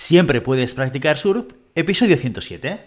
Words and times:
Siempre 0.00 0.40
puedes 0.40 0.74
practicar 0.74 1.18
surf, 1.18 1.44
episodio 1.74 2.16
107. 2.16 2.80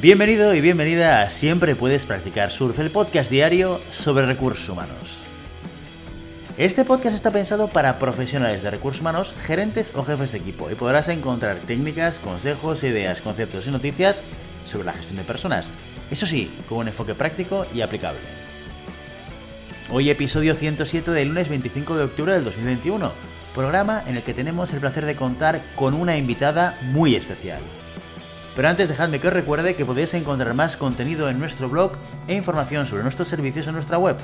Bienvenido 0.00 0.52
y 0.54 0.60
bienvenida 0.60 1.22
a 1.22 1.30
Siempre 1.30 1.76
puedes 1.76 2.04
practicar 2.04 2.50
surf, 2.50 2.80
el 2.80 2.90
podcast 2.90 3.30
diario 3.30 3.80
sobre 3.92 4.26
recursos 4.26 4.68
humanos. 4.68 5.18
Este 6.58 6.84
podcast 6.84 7.14
está 7.14 7.30
pensado 7.30 7.68
para 7.68 8.00
profesionales 8.00 8.64
de 8.64 8.72
recursos 8.72 9.02
humanos, 9.02 9.36
gerentes 9.40 9.92
o 9.94 10.04
jefes 10.04 10.32
de 10.32 10.38
equipo 10.38 10.68
y 10.68 10.74
podrás 10.74 11.06
encontrar 11.06 11.58
técnicas, 11.58 12.18
consejos, 12.18 12.82
ideas, 12.82 13.22
conceptos 13.22 13.68
y 13.68 13.70
noticias 13.70 14.20
sobre 14.64 14.84
la 14.84 14.92
gestión 14.92 15.18
de 15.18 15.24
personas. 15.24 15.70
Eso 16.10 16.26
sí, 16.26 16.50
con 16.68 16.78
un 16.78 16.88
enfoque 16.88 17.14
práctico 17.14 17.66
y 17.74 17.80
aplicable. 17.80 18.20
Hoy 19.90 20.10
episodio 20.10 20.54
107 20.54 21.10
del 21.10 21.28
lunes 21.28 21.48
25 21.48 21.96
de 21.96 22.04
octubre 22.04 22.32
del 22.32 22.44
2021, 22.44 23.12
programa 23.54 24.02
en 24.06 24.16
el 24.16 24.22
que 24.22 24.34
tenemos 24.34 24.72
el 24.72 24.80
placer 24.80 25.04
de 25.04 25.16
contar 25.16 25.62
con 25.76 25.94
una 25.94 26.16
invitada 26.16 26.78
muy 26.82 27.14
especial. 27.14 27.60
Pero 28.54 28.68
antes 28.68 28.88
dejadme 28.88 29.18
que 29.18 29.28
os 29.28 29.34
recuerde 29.34 29.74
que 29.74 29.86
podéis 29.86 30.14
encontrar 30.14 30.54
más 30.54 30.76
contenido 30.76 31.28
en 31.30 31.38
nuestro 31.38 31.68
blog 31.68 31.92
e 32.28 32.34
información 32.34 32.86
sobre 32.86 33.02
nuestros 33.02 33.28
servicios 33.28 33.66
en 33.66 33.74
nuestra 33.74 33.98
web 33.98 34.16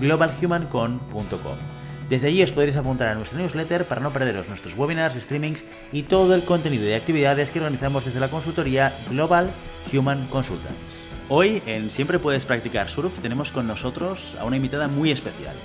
globalhumancon.com. 0.00 1.75
Desde 2.08 2.28
allí 2.28 2.40
os 2.40 2.52
podréis 2.52 2.76
apuntar 2.76 3.08
a 3.08 3.16
nuestro 3.16 3.38
newsletter 3.38 3.88
para 3.88 4.00
no 4.00 4.12
perderos 4.12 4.48
nuestros 4.48 4.78
webinars, 4.78 5.20
streamings 5.20 5.64
y 5.90 6.04
todo 6.04 6.36
el 6.36 6.44
contenido 6.44 6.84
de 6.84 6.94
actividades 6.94 7.50
que 7.50 7.58
organizamos 7.58 8.04
desde 8.04 8.20
la 8.20 8.28
consultoría 8.28 8.92
Global 9.10 9.50
Human 9.92 10.24
Consultants. 10.28 11.08
Hoy 11.28 11.60
en 11.66 11.90
Siempre 11.90 12.20
puedes 12.20 12.44
practicar 12.44 12.88
surf 12.88 13.18
tenemos 13.18 13.50
con 13.50 13.66
nosotros 13.66 14.36
a 14.38 14.44
una 14.44 14.54
invitada 14.54 14.86
muy 14.86 15.10
especial. 15.10 15.56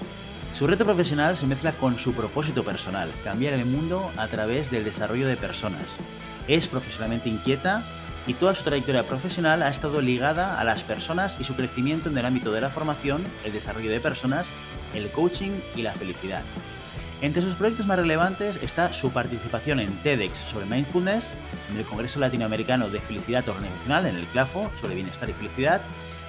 Su 0.53 0.65
reto 0.65 0.83
profesional 0.83 1.37
se 1.37 1.45
mezcla 1.45 1.73
con 1.73 1.99
su 1.99 2.13
propósito 2.13 2.63
personal, 2.63 3.09
cambiar 3.23 3.53
el 3.53 3.65
mundo 3.65 4.09
a 4.17 4.27
través 4.27 4.71
del 4.71 4.83
desarrollo 4.83 5.27
de 5.27 5.37
personas. 5.37 5.85
Es 6.47 6.67
profesionalmente 6.67 7.29
inquieta 7.29 7.83
y 8.27 8.33
toda 8.33 8.55
su 8.55 8.63
trayectoria 8.63 9.03
profesional 9.03 9.63
ha 9.63 9.69
estado 9.69 10.01
ligada 10.01 10.59
a 10.59 10.63
las 10.63 10.83
personas 10.83 11.37
y 11.39 11.43
su 11.43 11.55
crecimiento 11.55 12.09
en 12.09 12.17
el 12.17 12.25
ámbito 12.25 12.51
de 12.51 12.61
la 12.61 12.69
formación, 12.69 13.23
el 13.43 13.53
desarrollo 13.53 13.89
de 13.89 13.99
personas, 13.99 14.47
el 14.93 15.09
coaching 15.11 15.51
y 15.75 15.81
la 15.81 15.93
felicidad. 15.93 16.43
Entre 17.21 17.43
sus 17.43 17.53
proyectos 17.53 17.85
más 17.85 17.99
relevantes 17.99 18.57
está 18.63 18.93
su 18.93 19.11
participación 19.11 19.79
en 19.79 19.95
TEDx 20.01 20.39
sobre 20.39 20.65
mindfulness, 20.65 21.33
en 21.71 21.77
el 21.77 21.85
Congreso 21.85 22.19
Latinoamericano 22.19 22.89
de 22.89 22.99
Felicidad 22.99 23.47
Organizacional, 23.47 24.07
en 24.07 24.15
el 24.15 24.25
CLAFO, 24.27 24.71
sobre 24.79 24.95
bienestar 24.95 25.29
y 25.29 25.33
felicidad, 25.33 25.81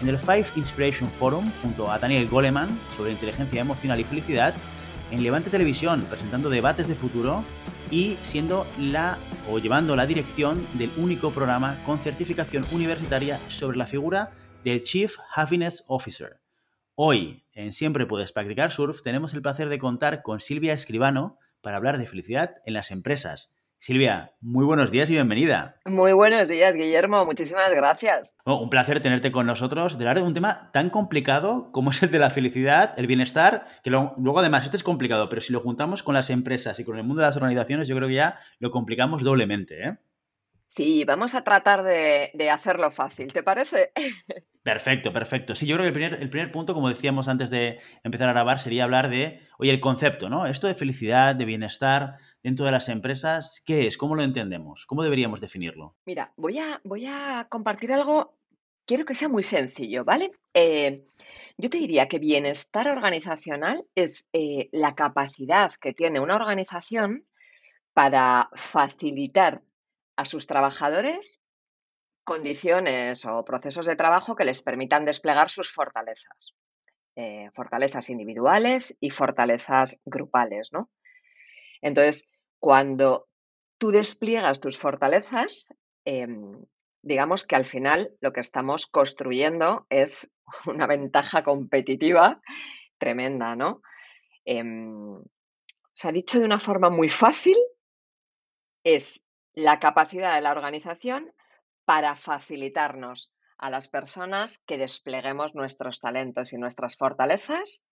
en 0.03 0.09
el 0.09 0.19
Five 0.19 0.47
Inspiration 0.57 1.11
Forum, 1.11 1.51
junto 1.63 1.91
a 1.91 1.99
Daniel 1.99 2.29
Goleman, 2.29 2.79
sobre 2.95 3.13
inteligencia 3.13 3.63
emocional 3.63 4.01
y 4.01 4.05
felicidad, 4.05 4.55
en 5.11 5.23
Levante 5.23 5.49
Televisión, 5.49 6.03
presentando 6.09 6.51
debates 6.51 6.89
de 6.89 6.95
futuro 6.95 7.43
y 7.93 8.17
siendo 8.23 8.67
la 8.79 9.19
o 9.49 9.59
llevando 9.59 9.95
la 9.95 10.07
dirección 10.07 10.67
del 10.73 10.91
único 10.97 11.31
programa 11.31 11.81
con 11.85 12.01
certificación 12.01 12.65
universitaria 12.73 13.39
sobre 13.49 13.77
la 13.77 13.87
figura 13.87 14.33
del 14.65 14.83
Chief 14.83 15.17
Happiness 15.35 15.85
Officer. 15.87 16.41
Hoy, 16.95 17.45
en 17.53 17.73
Siempre 17.73 18.07
Puedes 18.07 18.33
Practicar 18.33 18.73
Surf, 18.73 19.03
tenemos 19.03 19.35
el 19.35 19.43
placer 19.43 19.69
de 19.69 19.79
contar 19.79 20.23
con 20.23 20.41
Silvia 20.41 20.73
Escribano 20.73 21.39
para 21.61 21.77
hablar 21.77 21.99
de 21.99 22.07
felicidad 22.07 22.57
en 22.65 22.75
las 22.75 22.91
empresas. 22.91 23.55
Silvia, 23.83 24.31
muy 24.41 24.65
buenos 24.65 24.93
días 24.93 25.11
y 25.11 25.15
bienvenida. 25.15 25.75
Muy 25.85 26.13
buenos 26.13 26.49
días, 26.49 26.73
Guillermo. 26.77 27.25
Muchísimas 27.25 27.75
gracias. 27.75 28.37
un 28.45 28.71
placer 28.71 29.01
tenerte 29.01 29.33
con 29.33 29.45
nosotros 29.45 29.99
de 29.99 30.05
hablar 30.05 30.19
de 30.19 30.23
un 30.23 30.35
tema 30.35 30.71
tan 30.73 30.89
complicado 30.89 31.73
como 31.73 31.91
es 31.91 32.01
el 32.01 32.13
de 32.13 32.21
la 32.21 32.31
felicidad, 32.31 32.95
el 32.97 33.09
bienestar, 33.09 33.67
que 33.83 33.91
luego 33.91 34.39
además 34.39 34.63
este 34.63 34.77
es 34.77 34.85
complicado, 34.85 35.29
pero 35.29 35.43
si 35.43 35.53
lo 35.53 35.59
juntamos 35.59 36.05
con 36.05 36.15
las 36.15 36.31
empresas 36.31 36.79
y 36.79 36.85
con 36.85 36.97
el 36.97 37.03
mundo 37.03 37.23
de 37.23 37.27
las 37.27 37.37
organizaciones, 37.37 37.89
yo 37.89 37.97
creo 37.97 38.07
que 38.07 38.15
ya 38.15 38.39
lo 38.61 38.71
complicamos 38.71 39.25
doblemente. 39.25 39.83
¿eh? 39.83 39.99
Sí, 40.69 41.05
vamos 41.05 41.35
a 41.35 41.43
tratar 41.43 41.83
de, 41.83 42.51
hacerlo 42.53 42.93
fácil, 42.93 43.33
¿te 43.33 43.43
parece? 43.43 43.91
Perfecto, 44.63 45.13
perfecto. 45.13 45.57
Sí, 45.57 45.67
yo 45.67 45.75
creo 45.77 45.85
que 45.85 45.89
el 45.89 45.93
primer, 45.93 46.23
el 46.23 46.31
primer 46.31 46.53
punto, 46.53 46.73
como 46.73 46.89
decíamos 46.89 47.27
antes 47.27 47.51
de 47.51 47.81
empezar 48.05 48.29
a 48.29 48.33
grabar, 48.33 48.61
sería 48.61 48.85
hablar 48.85 49.11
de, 49.11 49.41
oye, 49.59 49.73
el 49.73 49.81
concepto, 49.81 50.29
¿no? 50.29 50.47
Esto 50.47 50.69
de 50.69 50.75
felicidad, 50.75 51.35
de 51.35 51.45
bienestar, 51.45 52.17
dentro 52.43 52.65
de 52.65 52.73
las 52.73 52.89
empresas, 52.89 53.61
¿qué 53.65 53.89
es? 53.89 53.97
¿Cómo 53.97 54.15
lo 54.15 54.23
entendemos? 54.23 54.87
¿Cómo 54.87 55.03
deberíamos 55.03 55.41
definirlo? 55.41 55.97
Mira, 56.07 56.33
voy 56.37 56.59
a, 56.59 56.81
voy 56.85 57.07
a 57.07 57.47
compartir 57.51 57.93
algo, 57.93 58.39
quiero 58.87 59.05
que 59.05 59.17
sea 59.17 59.29
muy 59.29 59.43
sencillo, 59.43 60.05
¿vale? 60.05 60.31
Eh, 60.55 61.07
yo 61.59 61.69
te 61.69 61.79
diría 61.79 62.07
que 62.07 62.21
bienestar 62.21 62.87
organizacional 62.87 63.85
es 63.97 64.29
eh, 64.33 64.69
la 64.71 64.95
capacidad 64.95 65.73
que 65.75 65.93
tiene 65.93 66.21
una 66.21 66.37
organización 66.37 67.27
para 67.95 68.49
facilitar 68.55 69.63
a 70.17 70.25
sus 70.25 70.47
trabajadores 70.47 71.42
condiciones 72.25 73.25
o 73.25 73.45
procesos 73.45 73.87
de 73.87 73.97
trabajo 73.97 74.37
que 74.37 74.45
les 74.45 74.63
permitan 74.63 75.05
desplegar 75.05 75.51
sus 75.51 75.73
fortalezas. 75.73 76.55
Eh, 77.15 77.51
fortalezas 77.55 78.09
individuales 78.09 78.97
y 79.01 79.11
fortalezas 79.11 80.01
grupales, 80.05 80.71
¿no? 80.73 80.91
Entonces, 81.83 82.27
cuando 82.59 83.29
tú 83.77 83.91
despliegas 83.91 84.61
tus 84.61 84.79
fortalezas, 84.79 85.69
em, 86.05 86.65
digamos 87.03 87.47
que 87.47 87.57
al 87.57 87.67
final 87.67 88.13
lo 88.21 88.33
que 88.33 88.41
estamos 88.41 88.87
construyendo 88.87 89.87
es 89.91 90.33
una 90.67 90.87
ventaja 90.87 91.43
competitiva 91.43 92.41
tremenda, 92.97 93.57
¿no? 93.57 93.83
Em, 94.45 95.23
se 95.93 96.09
ha 96.09 96.13
dicho 96.13 96.39
de 96.39 96.47
una 96.47 96.61
forma 96.61 96.89
muy 96.89 97.11
fácil, 97.11 97.57
es 98.85 99.23
la 99.53 99.79
capacidad 99.81 100.35
de 100.35 100.41
la 100.41 100.53
organización 100.53 101.33
para 101.85 102.17
facilitarnos 102.17 103.33
a 103.59 103.71
las 103.71 103.89
personas 103.89 104.59
que 104.67 104.79
despleguemos 104.79 105.55
nuestros 105.55 106.01
talentos 106.01 106.53
y 106.53 106.59
nuestras 106.59 106.97
fortalezas, 106.97 107.83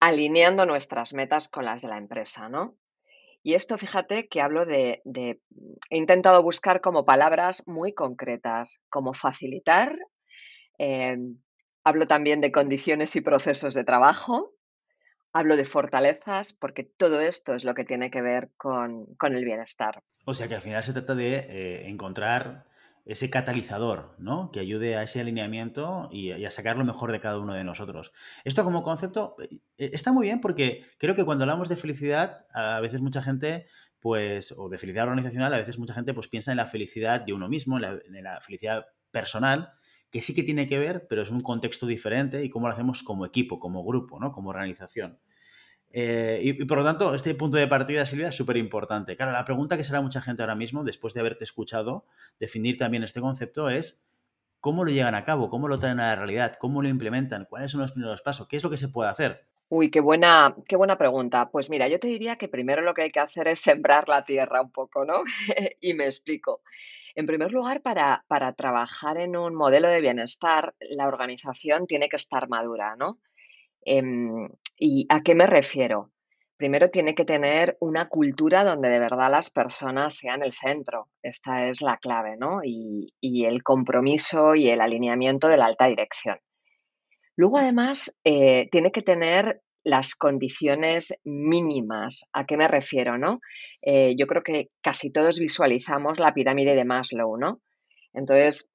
alineando 0.00 0.66
nuestras 0.66 1.12
metas 1.12 1.48
con 1.48 1.64
las 1.64 1.82
de 1.82 1.88
la 1.88 1.98
empresa, 1.98 2.48
¿no? 2.48 2.76
Y 3.42 3.54
esto, 3.54 3.78
fíjate 3.78 4.28
que 4.28 4.40
hablo 4.40 4.64
de, 4.64 5.02
he 5.04 5.96
intentado 5.96 6.42
buscar 6.42 6.80
como 6.80 7.04
palabras 7.04 7.62
muy 7.66 7.94
concretas, 7.94 8.80
como 8.88 9.12
facilitar, 9.12 9.96
em, 10.78 11.38
hablo 11.84 12.08
también 12.08 12.40
de 12.40 12.50
condiciones 12.50 13.14
y 13.14 13.20
procesos 13.20 13.74
de 13.74 13.84
trabajo, 13.84 14.52
hablo 15.32 15.56
de 15.56 15.64
fortalezas, 15.64 16.52
porque 16.54 16.82
todo 16.82 17.20
esto 17.20 17.54
es 17.54 17.62
lo 17.62 17.74
que 17.74 17.84
tiene 17.84 18.10
que 18.10 18.22
ver 18.22 18.50
con, 18.56 19.16
el 19.20 19.44
bienestar. 19.44 20.02
O 20.24 20.34
sea 20.34 20.48
que 20.48 20.56
al 20.56 20.62
final 20.62 20.82
se 20.82 20.92
trata 20.92 21.14
de 21.14 21.36
eh, 21.36 21.88
encontrar 21.88 22.66
ese 23.06 23.30
catalizador, 23.30 24.16
¿no? 24.18 24.50
Que 24.50 24.58
ayude 24.58 24.96
a 24.96 25.04
ese 25.04 25.20
alineamiento 25.20 26.08
y, 26.10 26.32
a 26.44 26.50
sacar 26.50 26.76
lo 26.76 26.84
mejor 26.84 27.12
de 27.12 27.20
cada 27.20 27.38
uno 27.38 27.54
de 27.54 27.62
nosotros. 27.62 28.12
Esto 28.44 28.64
como 28.64 28.82
concepto 28.82 29.36
eh, 29.38 29.60
está 29.92 30.12
muy 30.12 30.26
bien 30.26 30.40
porque 30.40 30.84
creo 30.98 31.14
que 31.14 31.24
cuando 31.24 31.44
hablamos 31.44 31.68
de 31.68 31.76
felicidad, 31.76 32.46
a 32.52 32.80
veces 32.80 33.00
mucha 33.00 33.22
gente, 33.22 33.66
pues, 34.00 34.52
o 34.56 34.68
de 34.68 34.76
felicidad 34.76 35.04
organizacional, 35.04 35.54
a 35.54 35.58
veces 35.58 35.78
mucha 35.78 35.94
gente 35.94 36.14
pues 36.14 36.26
piensa 36.26 36.50
en 36.50 36.56
la 36.56 36.66
felicidad 36.66 37.20
de 37.20 37.32
uno 37.32 37.48
mismo, 37.48 37.78
en 37.78 38.24
la, 38.24 38.40
felicidad 38.40 38.86
personal, 39.12 39.70
que 40.10 40.20
sí 40.20 40.34
que 40.34 40.42
tiene 40.42 40.66
que 40.66 40.78
ver, 40.78 41.06
pero 41.08 41.22
es 41.22 41.30
un 41.30 41.40
contexto 41.40 41.86
diferente 41.86 42.42
y 42.42 42.50
cómo 42.50 42.66
lo 42.66 42.74
hacemos 42.74 43.04
como 43.04 43.24
equipo, 43.24 43.60
como 43.60 43.84
grupo, 43.84 44.18
¿no? 44.18 44.32
Como 44.32 44.50
organización. 44.50 45.20
Eh, 45.92 46.40
y, 46.42 46.64
por 46.64 46.78
lo 46.78 46.84
tanto, 46.84 47.14
este 47.14 47.34
punto 47.34 47.56
de 47.56 47.66
partida, 47.66 48.04
Silvia, 48.04 48.28
es 48.28 48.36
súper 48.36 48.56
importante. 48.56 49.16
Claro, 49.16 49.32
la 49.32 49.44
pregunta 49.44 49.76
que 49.76 49.84
será 49.84 50.00
mucha 50.00 50.20
gente 50.20 50.42
ahora 50.42 50.54
mismo, 50.54 50.84
después 50.84 51.14
de 51.14 51.20
haberte 51.20 51.44
escuchado, 51.44 52.04
definir 52.38 52.76
también 52.76 53.02
este 53.02 53.20
concepto 53.20 53.70
es 53.70 54.02
cómo 54.60 54.84
lo 54.84 54.90
llevan 54.90 55.14
a 55.14 55.24
cabo, 55.24 55.48
cómo 55.48 55.68
lo 55.68 55.78
traen 55.78 56.00
a 56.00 56.08
la 56.08 56.16
realidad, 56.16 56.54
cómo 56.58 56.82
lo 56.82 56.88
implementan, 56.88 57.46
cuáles 57.48 57.70
son 57.70 57.80
los 57.80 57.92
primeros 57.92 58.22
pasos, 58.22 58.46
qué 58.48 58.56
es 58.56 58.64
lo 58.64 58.70
que 58.70 58.76
se 58.76 58.88
puede 58.88 59.10
hacer. 59.10 59.46
Uy, 59.68 59.90
qué 59.90 60.00
buena, 60.00 60.54
qué 60.68 60.76
buena 60.76 60.96
pregunta. 60.96 61.50
Pues 61.50 61.70
mira, 61.70 61.88
yo 61.88 61.98
te 61.98 62.06
diría 62.06 62.36
que 62.36 62.48
primero 62.48 62.82
lo 62.82 62.94
que 62.94 63.02
hay 63.02 63.10
que 63.10 63.20
hacer 63.20 63.48
es 63.48 63.60
sembrar 63.60 64.08
la 64.08 64.24
tierra 64.24 64.60
un 64.60 64.70
poco, 64.70 65.04
¿no? 65.04 65.22
y 65.80 65.94
me 65.94 66.06
explico. 66.06 66.62
En 67.16 67.26
primer 67.26 67.50
lugar, 67.50 67.80
para, 67.80 68.24
para 68.28 68.52
trabajar 68.52 69.18
en 69.18 69.36
un 69.36 69.54
modelo 69.54 69.88
de 69.88 70.00
bienestar, 70.00 70.74
la 70.80 71.08
organización 71.08 71.86
tiene 71.86 72.08
que 72.08 72.16
estar 72.16 72.48
madura, 72.48 72.94
¿no? 72.96 73.18
Em, 73.86 74.48
¿Y 74.76 75.06
a 75.08 75.22
qué 75.22 75.34
me 75.34 75.46
refiero? 75.46 76.10
Primero 76.56 76.90
tiene 76.90 77.14
que 77.14 77.24
tener 77.24 77.76
una 77.80 78.08
cultura 78.08 78.64
donde 78.64 78.88
de 78.88 78.98
verdad 78.98 79.30
las 79.30 79.48
personas 79.50 80.16
sean 80.16 80.42
el 80.42 80.52
centro. 80.52 81.08
Esta 81.22 81.68
es 81.68 81.82
la 81.82 81.96
clave, 81.98 82.36
¿no? 82.36 82.60
Y, 82.64 83.12
el 83.22 83.62
compromiso 83.62 84.54
y 84.54 84.70
el 84.70 84.80
alineamiento 84.80 85.48
de 85.48 85.56
la 85.56 85.66
alta 85.66 85.86
dirección. 85.86 86.38
Luego, 87.36 87.58
además, 87.58 88.12
eh, 88.24 88.68
tiene 88.70 88.90
que 88.90 89.02
tener 89.02 89.62
las 89.84 90.14
condiciones 90.14 91.14
mínimas. 91.24 92.24
¿A 92.32 92.44
qué 92.44 92.56
me 92.56 92.66
refiero, 92.66 93.18
no? 93.18 93.40
Eh, 93.82 94.16
yo 94.18 94.26
creo 94.26 94.42
que 94.42 94.70
casi 94.82 95.12
todos 95.12 95.38
visualizamos 95.38 96.18
la 96.18 96.34
pirámide 96.34 96.74
de 96.74 96.84
Maslow, 96.84 97.36
¿no? 97.36 97.60
Entonces, 98.14 98.68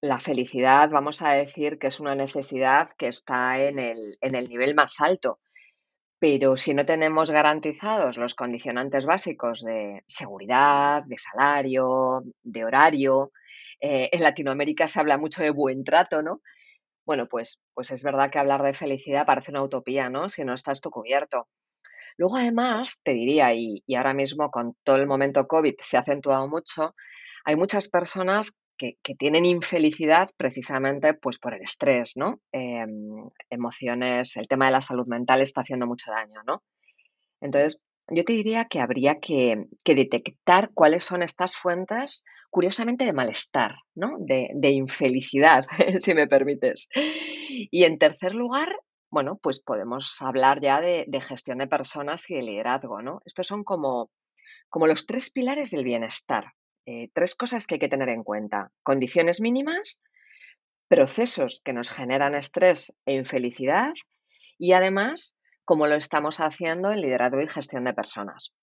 la 0.00 0.20
felicidad, 0.20 0.90
vamos 0.90 1.22
a 1.22 1.32
decir 1.32 1.78
que 1.78 1.88
es 1.88 2.00
una 2.00 2.14
necesidad 2.14 2.90
que 2.96 3.08
está 3.08 3.58
en 3.60 3.78
el, 3.78 4.16
en 4.20 4.34
el 4.34 4.48
nivel 4.48 4.74
más 4.74 5.00
alto. 5.00 5.40
Pero 6.20 6.56
si 6.56 6.74
no 6.74 6.84
tenemos 6.84 7.30
garantizados 7.30 8.16
los 8.16 8.34
condicionantes 8.34 9.06
básicos 9.06 9.62
de 9.62 10.02
seguridad, 10.06 11.04
de 11.04 11.16
salario, 11.18 12.22
de 12.42 12.64
horario, 12.64 13.32
eh, 13.80 14.08
en 14.12 14.22
Latinoamérica 14.22 14.88
se 14.88 15.00
habla 15.00 15.18
mucho 15.18 15.42
de 15.42 15.50
buen 15.50 15.84
trato, 15.84 16.22
¿no? 16.22 16.42
Bueno, 17.06 17.26
pues, 17.28 17.60
pues 17.74 17.90
es 17.90 18.02
verdad 18.02 18.30
que 18.30 18.38
hablar 18.38 18.62
de 18.62 18.74
felicidad 18.74 19.26
parece 19.26 19.52
una 19.52 19.62
utopía, 19.62 20.10
¿no? 20.10 20.28
Si 20.28 20.44
no 20.44 20.54
está 20.54 20.72
esto 20.72 20.90
cubierto. 20.90 21.48
Luego, 22.16 22.36
además, 22.36 22.98
te 23.04 23.12
diría, 23.12 23.54
y 23.54 23.82
ahora 23.94 24.14
mismo 24.14 24.50
con 24.50 24.76
todo 24.82 24.96
el 24.96 25.06
momento 25.06 25.46
COVID 25.46 25.76
se 25.80 25.96
ha 25.96 26.00
acentuado 26.00 26.48
mucho, 26.48 26.94
hay 27.44 27.56
muchas 27.56 27.88
personas 27.88 28.58
que, 28.78 28.96
tienen 29.18 29.44
infelicidad 29.44 30.30
precisamente 30.36 31.14
pues 31.14 31.38
por 31.38 31.54
el 31.54 31.62
estrés, 31.62 32.12
¿no? 32.14 32.40
Em, 32.52 33.28
emociones, 33.50 34.36
el 34.36 34.48
tema 34.48 34.66
de 34.66 34.72
la 34.72 34.80
salud 34.80 35.06
mental 35.06 35.40
está 35.42 35.62
haciendo 35.62 35.86
mucho 35.86 36.10
daño, 36.10 36.42
¿no? 36.46 36.62
Entonces, 37.40 37.78
yo 38.10 38.24
te 38.24 38.32
diría 38.32 38.66
que 38.66 38.80
habría 38.80 39.18
que, 39.20 39.66
detectar 39.84 40.70
cuáles 40.72 41.04
son 41.04 41.22
estas 41.22 41.56
fuentes, 41.56 42.24
curiosamente, 42.50 43.04
de 43.04 43.12
malestar, 43.12 43.76
¿no? 43.94 44.16
De, 44.18 44.70
infelicidad, 44.70 45.66
si 46.00 46.14
me 46.14 46.26
permites. 46.26 46.88
Y 46.94 47.84
en 47.84 47.98
tercer 47.98 48.34
lugar, 48.34 48.74
bueno, 49.10 49.38
pues 49.42 49.60
podemos 49.60 50.20
hablar 50.22 50.60
ya 50.62 50.80
de, 50.80 51.06
gestión 51.20 51.58
de 51.58 51.66
personas 51.66 52.28
y 52.30 52.36
de 52.36 52.42
liderazgo, 52.42 53.02
¿no? 53.02 53.20
Estos 53.26 53.46
son 53.46 53.64
como 53.64 54.10
los 54.72 55.06
tres 55.06 55.30
pilares 55.30 55.70
del 55.70 55.84
bienestar. 55.84 56.52
Eh, 56.90 57.10
tres 57.12 57.34
cosas 57.34 57.66
que 57.66 57.74
hay 57.74 57.78
que 57.78 57.90
tener 57.90 58.08
en 58.08 58.24
cuenta. 58.24 58.72
Condiciones 58.82 59.42
mínimas, 59.42 60.00
procesos 60.88 61.60
que 61.62 61.74
nos 61.74 61.90
generan 61.90 62.34
estrés 62.34 62.94
e 63.04 63.14
infelicidad 63.14 63.92
y 64.56 64.72
además 64.72 65.36
cómo 65.66 65.86
lo 65.86 65.96
estamos 65.96 66.40
haciendo 66.40 66.90
en 66.90 67.02
liderazgo 67.02 67.42
y 67.42 67.46
gestión 67.46 67.84
de 67.84 67.92
personas. 67.92 68.54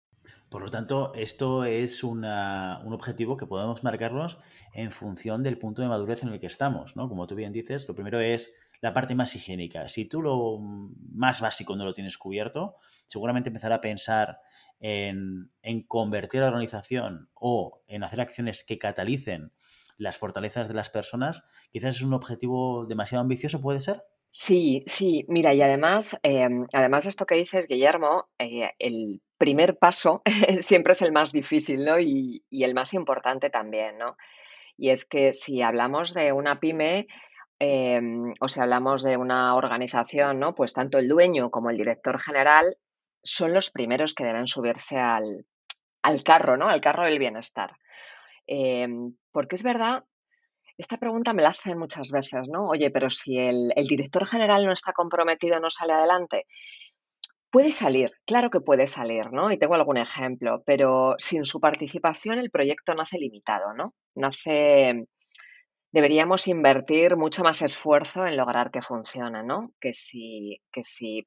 Por 0.50 0.64
lo 0.64 0.72
tanto, 0.72 1.14
esto 1.14 1.66
es 1.66 2.04
un 2.04 2.26
objetivo 2.26 3.38
que 3.38 3.46
podemos 3.46 3.84
marcarnos 3.84 4.40
en 4.74 4.90
función 4.90 5.44
del 5.44 5.60
punto 5.60 5.84
de 5.84 5.88
madurez 5.88 6.24
en 6.24 6.30
el 6.30 6.40
que 6.40 6.48
estamos, 6.48 6.96
¿no? 6.96 7.08
Como 7.08 7.28
tú 7.28 7.36
bien 7.36 7.54
dices, 7.54 7.88
lo 7.88 7.94
primero 7.94 8.20
es 8.20 8.56
la 8.86 8.94
parte 8.94 9.16
más 9.16 9.36
higiénica. 9.36 9.88
Si 9.88 10.06
tú 10.06 10.22
lo 10.22 10.60
más 10.60 11.42
básico 11.42 11.76
no 11.76 11.86
lo 11.86 11.94
tienes 11.94 12.20
cubierto, 12.20 12.76
seguramente 13.08 13.50
empezar 13.50 13.74
a 13.74 13.82
pensar 13.82 14.38
en, 14.80 15.52
en 15.64 15.82
convertir 15.82 16.42
a 16.42 16.44
la 16.44 16.50
organización 16.50 17.32
o 17.34 17.82
en 17.88 18.04
hacer 18.04 18.22
acciones 18.22 18.64
que 18.64 18.78
catalicen 18.78 19.52
las 19.98 20.20
fortalezas 20.20 20.68
de 20.68 20.76
las 20.76 20.92
personas, 20.92 21.48
quizás 21.72 21.96
es 21.96 22.02
un 22.04 22.14
objetivo 22.14 22.86
demasiado 22.86 23.24
ambicioso, 23.24 23.60
¿puede 23.60 23.82
ser? 23.82 24.04
Sí, 24.30 24.84
sí, 24.86 25.26
mira, 25.30 25.56
y 25.56 25.64
además, 25.64 26.20
em, 26.22 26.68
además 26.72 27.06
de 27.06 27.10
esto 27.10 27.26
que 27.26 27.36
dices, 27.36 27.68
Guillermo, 27.68 28.28
eh, 28.38 28.70
el 28.78 29.20
primer 29.40 29.80
paso 29.80 30.22
siempre 30.62 30.94
es 30.94 31.02
el 31.02 31.12
más 31.12 31.32
difícil, 31.32 31.84
¿no? 31.86 32.00
Y, 32.00 32.46
y 32.52 32.66
el 32.66 32.76
más 32.76 32.94
importante 32.94 33.50
también, 33.50 33.98
¿no? 33.98 34.16
Y 34.78 34.90
es 34.90 35.06
que 35.06 35.34
si 35.34 35.64
hablamos 35.64 36.14
de 36.14 36.34
una 36.34 36.60
pyme, 36.60 37.08
em, 37.60 38.34
o 38.40 38.48
si 38.48 38.60
hablamos 38.60 39.04
de 39.04 39.18
una 39.18 39.56
organización, 39.56 40.40
¿no? 40.40 40.56
Pues 40.56 40.74
tanto 40.74 40.98
el 40.98 41.08
dueño 41.08 41.52
como 41.52 41.70
el 41.70 41.78
director 41.78 42.20
general 42.20 42.78
son 43.24 43.54
los 43.54 43.72
primeros 43.72 44.14
que 44.14 44.26
deben 44.26 44.48
subirse 44.48 44.98
al, 44.98 45.46
al 46.04 46.24
carro, 46.24 46.58
¿no? 46.58 46.68
Al 46.68 46.82
carro 46.82 47.06
del 47.06 47.20
bienestar. 47.20 47.78
Em, 48.48 49.16
porque 49.32 49.56
es 49.56 49.64
verdad, 49.64 50.04
esta 50.78 50.98
pregunta 50.98 51.34
me 51.34 51.42
la 51.42 51.50
hacen 51.50 51.78
muchas 51.78 52.12
veces, 52.12 52.48
¿no? 52.48 52.68
Oye, 52.68 52.92
pero 52.92 53.10
si 53.10 53.38
el, 53.38 53.72
el 53.76 53.88
director 53.88 54.26
general 54.26 54.66
no 54.66 54.74
está 54.74 54.94
comprometido, 54.94 55.60
no 55.60 55.70
sale 55.70 55.94
adelante. 55.94 56.46
Puede 57.50 57.72
salir, 57.72 58.12
claro 58.26 58.50
que 58.50 58.60
puede 58.60 58.86
salir, 58.86 59.32
¿no? 59.32 59.50
Y 59.52 59.58
tengo 59.58 59.76
algún 59.76 59.98
ejemplo, 59.98 60.62
pero 60.66 61.16
sin 61.18 61.46
su 61.46 61.62
participación 61.62 62.38
el 62.38 62.52
proyecto 62.52 62.94
nace 62.96 63.18
limitado, 63.18 63.74
¿no? 63.74 63.94
Nace, 64.14 65.08
deberíamos 65.96 66.48
invertir 66.48 67.16
mucho 67.16 67.42
más 67.42 67.62
esfuerzo 67.62 68.26
en 68.28 68.36
lograr 68.38 68.70
que 68.70 68.82
funcione, 68.82 69.44
¿no? 69.44 69.72
Que 69.80 69.94
si, 69.94 70.62
que 70.72 70.84
si 70.84 71.26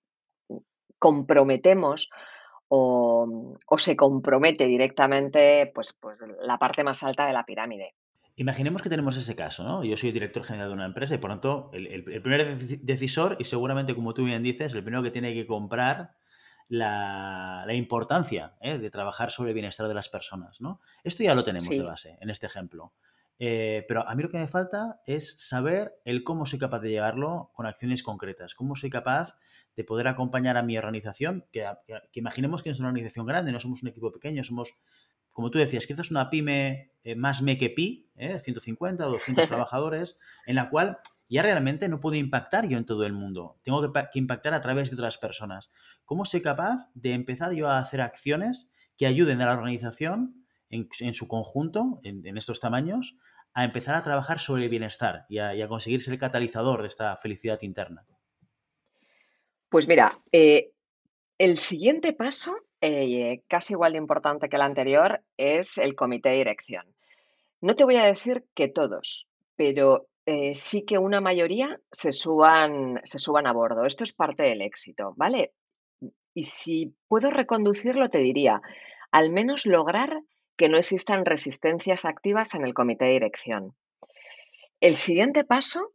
comprometemos 0.98 2.08
o, 2.68 3.56
o 3.66 3.78
se 3.78 3.96
compromete 3.96 4.66
directamente, 4.66 5.70
pues, 5.74 5.94
pues 5.98 6.20
la 6.42 6.58
parte 6.58 6.84
más 6.84 7.02
alta 7.02 7.26
de 7.26 7.32
la 7.32 7.44
pirámide. 7.44 7.94
Imaginemos 8.36 8.82
que 8.82 8.90
tenemos 8.90 9.16
ese 9.16 9.34
caso, 9.34 9.64
¿no? 9.64 9.82
Yo 9.84 9.96
soy 9.96 10.12
director 10.12 10.44
general 10.44 10.68
de 10.68 10.74
una 10.74 10.84
empresa 10.84 11.14
y 11.14 11.18
por 11.18 11.30
lo 11.30 11.36
tanto 11.36 11.70
el, 11.72 11.86
el- 11.88 12.12
el 12.12 12.22
primer 12.22 12.46
deci- 12.46 12.80
decisor 12.82 13.36
y 13.40 13.44
seguramente 13.44 13.94
como 13.94 14.14
tú 14.14 14.24
bien 14.24 14.42
dices, 14.42 14.74
el 14.74 14.82
primero 14.84 15.02
que 15.02 15.10
tiene 15.10 15.34
que 15.34 15.46
comprar 15.46 16.12
la, 16.68 17.64
la 17.66 17.74
importancia 17.74 18.54
¿eh? 18.60 18.78
de 18.78 18.90
trabajar 18.90 19.30
sobre 19.30 19.50
el 19.50 19.54
bienestar 19.54 19.88
de 19.88 19.94
las 19.94 20.08
personas, 20.10 20.60
¿no? 20.60 20.80
Esto 21.02 21.22
ya 21.24 21.34
lo 21.34 21.42
tenemos 21.42 21.68
de 21.70 21.82
base 21.82 22.18
en 22.20 22.30
este 22.30 22.46
ejemplo. 22.46 22.92
Eh, 23.38 23.84
pero 23.86 24.06
a 24.08 24.14
mí 24.14 24.22
lo 24.22 24.30
que 24.30 24.38
me 24.38 24.48
falta 24.48 25.00
es 25.06 25.36
saber 25.38 25.94
el 26.04 26.24
cómo 26.24 26.44
soy 26.46 26.58
capaz 26.58 26.80
de 26.80 26.90
llevarlo 26.90 27.50
con 27.54 27.66
acciones 27.66 28.02
concretas, 28.02 28.54
cómo 28.54 28.74
soy 28.74 28.90
capaz 28.90 29.36
de 29.76 29.84
poder 29.84 30.08
acompañar 30.08 30.56
a 30.56 30.62
mi 30.62 30.76
organización, 30.76 31.46
que, 31.52 31.64
que- 31.86 32.00
que 32.10 32.20
imaginemos 32.20 32.62
que 32.62 32.70
es 32.70 32.80
una 32.80 32.88
organización 32.88 33.26
grande, 33.26 33.52
no 33.52 33.60
somos 33.60 33.82
un 33.82 33.88
equipo 33.88 34.10
pequeño, 34.12 34.42
somos 34.42 34.74
como 35.30 35.52
tú 35.52 35.58
decías, 35.60 35.86
quizás 35.86 36.10
una 36.10 36.30
pyme 36.30 36.90
eh, 37.04 37.14
más 37.14 37.42
me 37.42 37.58
que 37.58 37.70
pi, 37.70 38.10
¿eh? 38.16 38.40
150 38.40 39.06
o 39.06 39.10
200 39.12 39.46
trabajadores, 39.46 40.18
en 40.46 40.56
la 40.56 40.68
cual 40.68 40.98
ya 41.28 41.42
realmente 41.42 41.88
no 41.88 42.00
puedo 42.00 42.16
impactar 42.16 42.66
yo 42.66 42.76
en 42.76 42.84
todo 42.86 43.04
el 43.06 43.12
mundo. 43.12 43.60
Tengo 43.62 43.92
que 43.92 44.18
impactar 44.18 44.54
a 44.54 44.60
través 44.62 44.90
de 44.90 44.96
otras 44.96 45.16
personas. 45.18 45.70
¿Cómo 46.04 46.24
soy 46.24 46.40
capaz 46.40 46.88
de 46.94 47.12
empezar 47.12 47.52
yo 47.52 47.68
a 47.68 47.78
hacer 47.78 48.00
acciones 48.00 48.68
que 48.96 49.06
ayuden 49.06 49.40
a 49.40 49.46
la 49.46 49.52
organización 49.52 50.44
en, 50.70 51.14
su 51.14 51.28
conjunto, 51.28 52.00
en, 52.02 52.36
estos 52.36 52.60
tamaños, 52.60 53.16
a 53.54 53.64
empezar 53.64 53.94
a 53.94 54.02
trabajar 54.02 54.38
sobre 54.38 54.64
el 54.64 54.68
bienestar 54.68 55.24
y 55.28 55.38
a, 55.38 55.54
y 55.54 55.62
a 55.62 55.68
conseguir 55.68 56.00
ser 56.00 56.14
el 56.14 56.20
catalizador 56.20 56.82
de 56.82 56.88
esta 56.88 57.16
felicidad 57.16 57.60
interna? 57.62 58.06
pues 59.68 59.86
mira, 59.86 60.20
eh, 60.32 60.70
el 61.38 61.58
siguiente 61.58 62.12
paso, 62.12 62.56
eh, 62.80 63.42
casi 63.48 63.74
igual 63.74 63.92
de 63.92 63.98
importante 63.98 64.48
que 64.48 64.56
el 64.56 64.62
anterior, 64.62 65.22
es 65.36 65.78
el 65.78 65.94
comité 65.94 66.30
de 66.30 66.36
dirección. 66.36 66.86
No 67.60 67.76
te 67.76 67.84
voy 67.84 67.96
a 67.96 68.04
decir 68.04 68.44
que 68.54 68.68
todos, 68.68 69.28
pero 69.56 70.08
eh, 70.26 70.54
sí 70.54 70.84
que 70.84 70.98
una 70.98 71.20
mayoría 71.20 71.80
se 71.92 72.12
suban, 72.12 73.00
se 73.04 73.18
suban 73.18 73.46
a 73.46 73.52
bordo. 73.52 73.84
Esto 73.84 74.04
es 74.04 74.12
parte 74.12 74.44
del 74.44 74.62
éxito, 74.62 75.14
¿vale? 75.16 75.52
Y 76.34 76.44
si 76.44 76.94
puedo 77.08 77.30
reconducirlo, 77.30 78.08
te 78.10 78.18
diría, 78.18 78.62
al 79.10 79.30
menos 79.30 79.66
lograr 79.66 80.20
que 80.58 80.68
no 80.68 80.76
existan 80.76 81.24
resistencias 81.24 82.04
activas 82.04 82.54
en 82.54 82.64
el 82.64 82.74
comité 82.74 83.06
de 83.06 83.12
dirección. 83.12 83.74
El 84.80 84.96
siguiente 84.96 85.44
paso 85.44 85.92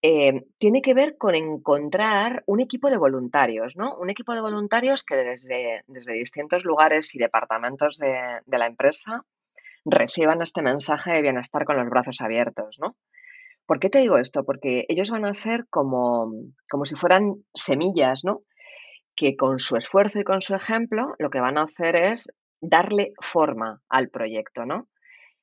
eh, 0.00 0.44
tiene 0.58 0.80
que 0.80 0.94
ver 0.94 1.16
con 1.18 1.34
encontrar 1.34 2.44
un 2.46 2.60
equipo 2.60 2.88
de 2.88 2.98
voluntarios, 2.98 3.76
¿no? 3.76 3.96
Un 3.96 4.08
equipo 4.08 4.32
de 4.32 4.40
voluntarios 4.40 5.02
que 5.02 5.16
desde, 5.16 5.82
desde 5.88 6.12
distintos 6.12 6.64
lugares 6.64 7.14
y 7.14 7.18
departamentos 7.18 7.98
de, 7.98 8.40
de 8.46 8.58
la 8.58 8.66
empresa 8.66 9.24
reciban 9.84 10.40
este 10.40 10.62
mensaje 10.62 11.12
de 11.12 11.22
bienestar 11.22 11.64
con 11.64 11.76
los 11.76 11.90
brazos 11.90 12.20
abiertos, 12.20 12.78
¿no? 12.80 12.96
¿Por 13.66 13.80
qué 13.80 13.90
te 13.90 13.98
digo 13.98 14.18
esto? 14.18 14.44
Porque 14.44 14.84
ellos 14.88 15.10
van 15.10 15.24
a 15.24 15.34
ser 15.34 15.66
como, 15.68 16.32
como 16.70 16.86
si 16.86 16.94
fueran 16.94 17.34
semillas, 17.52 18.20
¿no? 18.22 18.42
Que 19.16 19.36
con 19.36 19.58
su 19.58 19.76
esfuerzo 19.76 20.20
y 20.20 20.24
con 20.24 20.40
su 20.40 20.54
ejemplo 20.54 21.14
lo 21.18 21.30
que 21.30 21.40
van 21.40 21.58
a 21.58 21.62
hacer 21.64 21.96
es 21.96 22.28
darle 22.60 23.12
forma 23.20 23.82
al 23.88 24.08
proyecto, 24.10 24.66
¿no? 24.66 24.88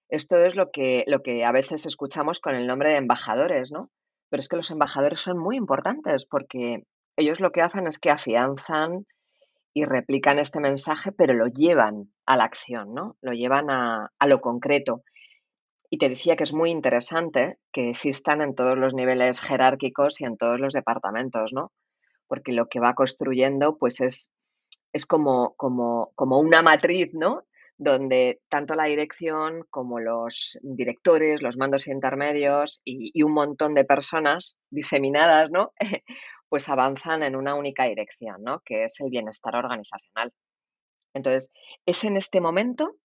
Esto 0.09 0.37
es 0.45 0.55
lo 0.55 0.71
que, 0.71 1.03
lo 1.07 1.21
que 1.21 1.43
a 1.43 1.51
veces 1.51 1.85
escuchamos 1.85 2.39
con 2.39 2.55
el 2.55 2.67
nombre 2.67 2.89
de 2.89 2.97
embajadores, 2.97 3.71
¿no? 3.71 3.89
Pero 4.29 4.41
es 4.41 4.47
que 4.47 4.57
los 4.57 4.71
embajadores 4.71 5.21
son 5.21 5.37
muy 5.37 5.55
importantes 5.55 6.25
porque 6.25 6.83
ellos 7.15 7.39
lo 7.39 7.51
que 7.51 7.61
hacen 7.61 7.87
es 7.87 7.99
que 7.99 8.11
afianzan 8.11 9.05
y 9.73 9.85
replican 9.85 10.39
este 10.39 10.59
mensaje, 10.59 11.11
pero 11.11 11.33
lo 11.33 11.47
llevan 11.47 12.13
a 12.25 12.37
la 12.37 12.43
acción, 12.43 12.93
¿no? 12.93 13.17
Lo 13.21 13.33
llevan 13.33 13.69
a, 13.69 14.11
a 14.19 14.27
lo 14.27 14.39
concreto. 14.39 15.03
Y 15.89 15.97
te 15.97 16.09
decía 16.09 16.35
que 16.35 16.43
es 16.43 16.53
muy 16.53 16.71
interesante 16.71 17.57
que 17.71 17.89
existan 17.91 18.41
en 18.41 18.55
todos 18.55 18.77
los 18.77 18.93
niveles 18.93 19.39
jerárquicos 19.39 20.21
y 20.21 20.25
en 20.25 20.37
todos 20.37 20.59
los 20.59 20.73
departamentos, 20.73 21.53
¿no? 21.53 21.71
Porque 22.27 22.51
lo 22.51 22.67
que 22.67 22.79
va 22.79 22.95
construyendo, 22.95 23.77
pues 23.77 24.01
es, 24.01 24.31
es 24.93 25.05
como, 25.05 25.55
como, 25.55 26.11
como 26.15 26.39
una 26.39 26.61
matriz, 26.61 27.09
¿no? 27.13 27.43
Donde 27.77 28.41
tanto 28.49 28.75
la 28.75 28.85
dirección 28.85 29.65
como 29.69 29.99
los 29.99 30.59
directores, 30.61 31.41
los 31.41 31.57
mandos 31.57 31.87
intermedios 31.87 32.79
y, 32.85 33.11
y 33.13 33.23
un 33.23 33.33
montón 33.33 33.73
de 33.73 33.83
personas 33.83 34.55
diseminadas, 34.69 35.49
¿no? 35.51 35.73
Pues 36.49 36.69
avanzan 36.69 37.23
en 37.23 37.35
una 37.35 37.55
única 37.55 37.85
dirección, 37.85 38.43
¿no? 38.43 38.61
Que 38.63 38.83
es 38.83 38.99
el 38.99 39.09
bienestar 39.09 39.55
organizacional. 39.55 40.31
Entonces, 41.15 41.51
es 41.87 42.03
en 42.03 42.15
este 42.15 42.41
momento 42.41 42.95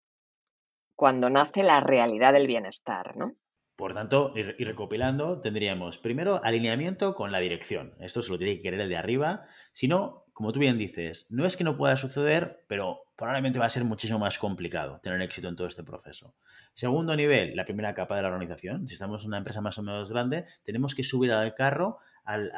cuando 0.94 1.30
nace 1.30 1.62
la 1.62 1.80
realidad 1.80 2.34
del 2.34 2.46
bienestar, 2.46 3.16
¿no? 3.16 3.36
Por 3.78 3.94
tanto, 3.94 4.32
y 4.34 4.64
recopilando, 4.64 5.40
tendríamos 5.40 5.98
primero 5.98 6.42
alineamiento 6.42 7.14
con 7.14 7.30
la 7.30 7.38
dirección. 7.38 7.94
Esto 8.00 8.22
se 8.22 8.32
lo 8.32 8.36
tiene 8.36 8.56
que 8.56 8.62
querer 8.62 8.80
el 8.80 8.88
de 8.88 8.96
arriba. 8.96 9.46
Si 9.70 9.86
no, 9.86 10.24
como 10.38 10.52
tú 10.52 10.60
bien 10.60 10.78
dices, 10.78 11.26
no 11.30 11.44
es 11.46 11.56
que 11.56 11.64
no 11.64 11.76
pueda 11.76 11.96
suceder, 11.96 12.62
pero 12.68 13.02
probablemente 13.16 13.58
va 13.58 13.64
a 13.64 13.70
ser 13.70 13.82
muchísimo 13.82 14.20
más 14.20 14.38
complicado 14.38 15.00
tener 15.02 15.20
éxito 15.20 15.48
en 15.48 15.56
todo 15.56 15.66
este 15.66 15.82
proceso. 15.82 16.36
Segundo 16.74 17.16
nivel, 17.16 17.56
la 17.56 17.64
primera 17.64 17.92
capa 17.92 18.14
de 18.14 18.22
la 18.22 18.28
organización. 18.28 18.86
Si 18.86 18.94
estamos 18.94 19.24
en 19.24 19.30
una 19.30 19.38
empresa 19.38 19.60
más 19.60 19.78
o 19.78 19.82
menos 19.82 20.08
grande, 20.12 20.44
tenemos 20.62 20.94
que 20.94 21.02
subir 21.02 21.32
al 21.32 21.54
carro 21.54 21.98
al, 22.24 22.52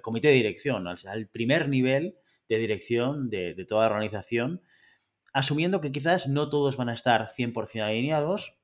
comité 0.00 0.26
de 0.26 0.34
dirección, 0.34 0.88
al, 0.88 1.28
primer 1.28 1.68
nivel 1.68 2.16
de 2.48 2.58
dirección 2.58 3.30
de, 3.30 3.54
de 3.54 3.64
toda 3.64 3.82
la 3.82 3.94
organización, 3.94 4.60
asumiendo 5.32 5.80
que 5.80 5.92
quizás 5.92 6.26
no 6.26 6.48
todos 6.48 6.76
van 6.76 6.88
a 6.88 6.94
estar 6.94 7.28
100% 7.28 7.80
alineados, 7.80 8.58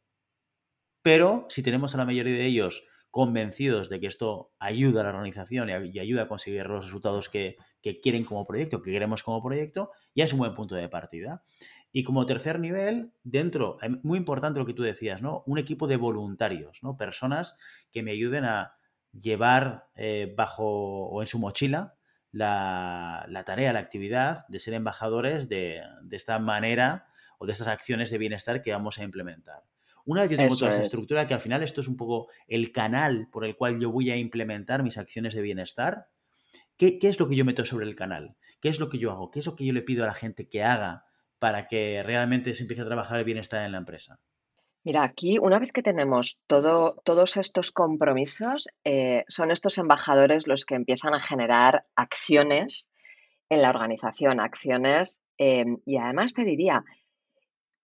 pero 1.03 1.47
si 1.51 1.63
tenemos 1.63 1.95
a 1.95 1.99
la 1.99 2.05
mayoría 2.05 2.35
de 2.35 2.47
ellos 2.47 2.85
convencidos 3.11 3.89
de 3.89 4.01
que 4.01 4.07
esto 4.07 4.53
ayuda 4.59 5.01
a 5.01 5.05
la 5.05 5.11
organización 5.11 5.71
y 5.71 5.99
ayuda 5.99 6.23
a 6.23 6.29
conseguir 6.29 6.67
los 6.67 6.85
resultados 6.85 7.29
que, 7.29 7.57
quieren 8.03 8.25
como 8.25 8.45
proyecto, 8.47 8.83
que 8.83 8.93
queremos 8.93 9.23
como 9.23 9.43
proyecto, 9.43 9.91
ya 10.15 10.25
es 10.25 10.33
un 10.33 10.41
buen 10.41 10.55
punto 10.55 10.75
de 10.75 10.89
partida. 10.89 11.43
Y 11.91 12.05
como 12.05 12.27
tercer 12.27 12.61
nivel, 12.61 13.13
dentro, 13.25 13.79
muy 14.03 14.19
importante 14.19 14.61
lo 14.61 14.67
que 14.67 14.75
tú 14.75 14.83
decías, 14.83 15.23
¿no? 15.23 15.43
Un 15.47 15.59
equipo 15.59 15.87
de 15.87 15.97
voluntarios, 15.97 16.83
¿no? 16.83 16.99
Personas 16.99 17.57
que 17.91 18.03
me 18.03 18.11
ayuden 18.11 18.45
a 18.45 18.75
llevar 19.13 19.89
eh, 19.95 20.35
bajo 20.37 21.09
o 21.09 21.23
en 21.23 21.29
su 21.29 21.39
mochila 21.39 21.95
la, 22.31 23.27
tarea, 23.47 23.73
la 23.73 23.79
actividad 23.79 24.47
de 24.49 24.59
ser 24.59 24.75
embajadores 24.75 25.49
de, 25.49 25.81
de 26.03 26.17
esta 26.17 26.39
manera 26.39 27.07
o 27.39 27.47
de 27.47 27.53
estas 27.53 27.69
acciones 27.69 28.11
de 28.11 28.19
bienestar 28.19 28.61
que 28.61 28.73
vamos 28.73 28.99
a 28.99 29.05
implementar. 29.05 29.63
Una 30.09 30.23
vez 30.23 30.31
yo 30.31 30.39
tengo 30.39 30.57
toda 30.57 30.71
esa 30.71 30.83
estructura, 30.83 31.27
que 31.27 31.35
al 31.35 31.41
final 31.43 31.63
esto 31.63 31.83
es 31.83 31.87
un 31.87 31.99
poco 31.99 32.29
el 32.47 32.73
canal 32.73 33.29
por 33.31 33.45
el 33.45 33.57
cual 33.57 33.79
yo 33.79 33.91
voy 33.91 34.11
a 34.11 34.17
implementar 34.17 34.83
mis 34.83 34.97
acciones 34.97 35.35
de 35.35 35.43
bienestar, 35.43 36.09
¿qué, 36.79 36.99
es 37.03 37.21
lo 37.21 37.29
que 37.29 37.37
yo 37.37 37.45
meto 37.45 37.67
sobre 37.67 37.85
el 37.85 37.95
canal? 37.95 38.35
¿Qué 38.63 38.71
es 38.71 38.81
lo 38.81 38.89
que 38.89 38.97
yo 38.97 39.11
hago? 39.11 39.31
¿Qué 39.31 39.41
es 39.41 39.45
lo 39.45 39.55
que 39.55 39.67
yo 39.67 39.75
le 39.75 39.83
pido 39.83 40.05
a 40.05 40.07
la 40.07 40.15
gente 40.15 40.49
que 40.49 40.63
haga 40.63 41.05
para 41.39 41.67
que 41.67 42.03
realmente 42.03 42.55
se 42.55 42.63
empiece 42.63 42.81
a 42.81 42.87
trabajar 42.87 43.19
el 43.19 43.27
bienestar 43.27 43.67
en 43.67 43.73
la 43.73 43.79
empresa? 43.79 44.19
Mira, 44.83 45.03
aquí 45.03 45.39
una 45.39 45.59
vez 45.59 45.73
que 45.73 45.83
tenemos 45.83 46.39
todo, 46.47 47.03
todos 47.05 47.37
estos 47.37 47.71
compromisos, 47.71 48.69
eh, 48.85 49.25
son 49.29 49.51
estos 49.51 49.77
embajadores 49.77 50.47
los 50.47 50.65
que 50.65 50.77
empiezan 50.77 51.13
a 51.13 51.21
generar 51.21 51.85
acciones 51.97 52.89
en 53.51 53.61
la 53.61 53.69
organización, 53.69 54.41
acciones, 54.41 55.21
eh, 55.37 55.67
y 55.85 55.99
además 55.99 56.33
te 56.33 56.45
diría, 56.45 56.83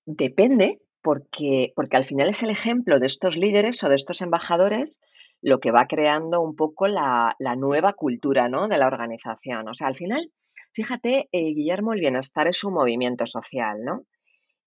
depende 0.06 0.80
porque, 1.04 1.75
porque 1.76 1.99
al 1.99 2.06
final 2.06 2.30
es 2.30 2.42
el 2.42 2.50
ejemplo 2.50 2.99
de 2.99 3.06
estos 3.06 3.37
líderes 3.37 3.84
o 3.84 3.90
de 3.90 3.96
estos 3.96 4.23
embajadores 4.23 4.96
lo 5.42 5.61
que 5.61 5.70
va 5.70 5.87
creando 5.87 6.40
un 6.40 6.56
poco 6.56 6.88
la, 6.88 7.37
nueva 7.58 7.92
cultura 7.92 8.49
¿no? 8.49 8.66
de 8.68 8.78
la 8.78 8.87
organización. 8.87 9.68
O 9.68 9.75
sea, 9.75 9.88
al 9.88 9.96
final, 9.96 10.32
fíjate, 10.73 11.28
eh, 11.30 11.52
Guillermo, 11.52 11.92
el 11.92 12.00
bienestar 12.00 12.49
es 12.49 12.64
un 12.64 12.73
movimiento 12.73 13.26
social, 13.26 13.84
¿no? 13.84 14.06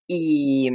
Y 0.06 0.70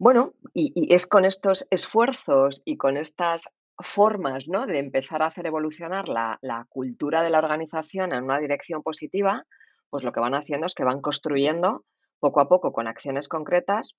bueno, 0.00 0.32
y, 0.52 0.92
es 0.92 1.06
con 1.06 1.24
estos 1.24 1.68
esfuerzos 1.70 2.60
y 2.64 2.76
con 2.76 2.96
estas 2.96 3.48
formas 3.78 4.48
¿no? 4.48 4.66
de 4.66 4.80
empezar 4.80 5.22
a 5.22 5.26
hacer 5.26 5.46
evolucionar 5.46 6.08
la, 6.08 6.40
la 6.42 6.66
cultura 6.68 7.22
de 7.22 7.30
la 7.30 7.38
organización 7.38 8.12
en 8.12 8.24
una 8.24 8.40
dirección 8.40 8.82
positiva, 8.82 9.44
pues 9.88 10.02
lo 10.02 10.10
que 10.10 10.18
van 10.18 10.34
haciendo 10.34 10.66
es 10.66 10.74
que 10.74 10.82
van 10.82 11.00
construyendo 11.00 11.84
poco 12.18 12.40
a 12.40 12.48
poco 12.48 12.72
con 12.72 12.88
acciones 12.88 13.28
concretas 13.28 13.94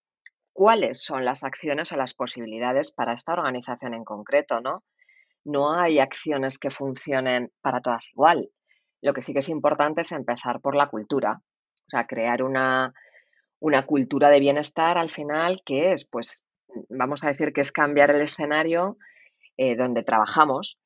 cuáles 0.54 1.04
son 1.04 1.26
las 1.26 1.44
acciones 1.44 1.92
o 1.92 1.98
las 1.98 2.14
posibilidades 2.14 2.92
para 2.92 3.14
esta 3.14 3.34
organización 3.34 3.94
en 3.94 4.04
concreto, 4.04 4.62
¿no? 4.62 4.84
No 5.46 5.74
hay 5.74 6.00
acciones 6.00 6.60
que 6.60 6.72
funcionen 6.72 7.52
para 7.62 7.82
todas 7.82 8.10
igual. 8.14 8.50
Lo 9.02 9.14
que 9.14 9.22
sí 9.22 9.34
que 9.34 9.40
es 9.40 9.50
importante 9.50 10.02
es 10.02 10.12
empezar 10.12 10.60
por 10.60 10.76
la 10.76 10.88
cultura, 10.88 11.42
o 11.42 11.90
sea, 11.90 12.06
crear 12.06 12.44
una, 12.44 12.94
una 13.60 13.86
cultura 13.86 14.30
de 14.30 14.40
bienestar 14.40 14.98
al 14.98 15.10
final, 15.10 15.62
que 15.66 15.92
es, 15.94 16.06
pues, 16.06 16.44
vamos 16.90 17.24
a 17.24 17.30
decir 17.30 17.54
que 17.54 17.62
es 17.62 17.72
cambiar 17.72 18.12
el 18.12 18.22
escenario 18.22 18.98
eh, 19.58 19.76
donde 19.76 20.04
trabajamos 20.04 20.78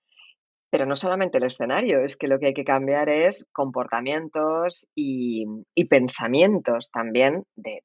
pero 0.73 0.87
no 0.87 0.95
solamente 0.95 1.37
el 1.37 1.43
escenario, 1.43 1.99
es 2.03 2.17
que 2.17 2.27
lo 2.27 2.39
que 2.39 2.47
hay 2.47 2.53
que 2.55 2.63
cambiar 2.63 3.07
es 3.07 3.45
comportamientos 3.51 4.87
y, 4.95 5.45
pensamientos 5.87 6.89
también 6.89 7.45
de, 7.55 7.83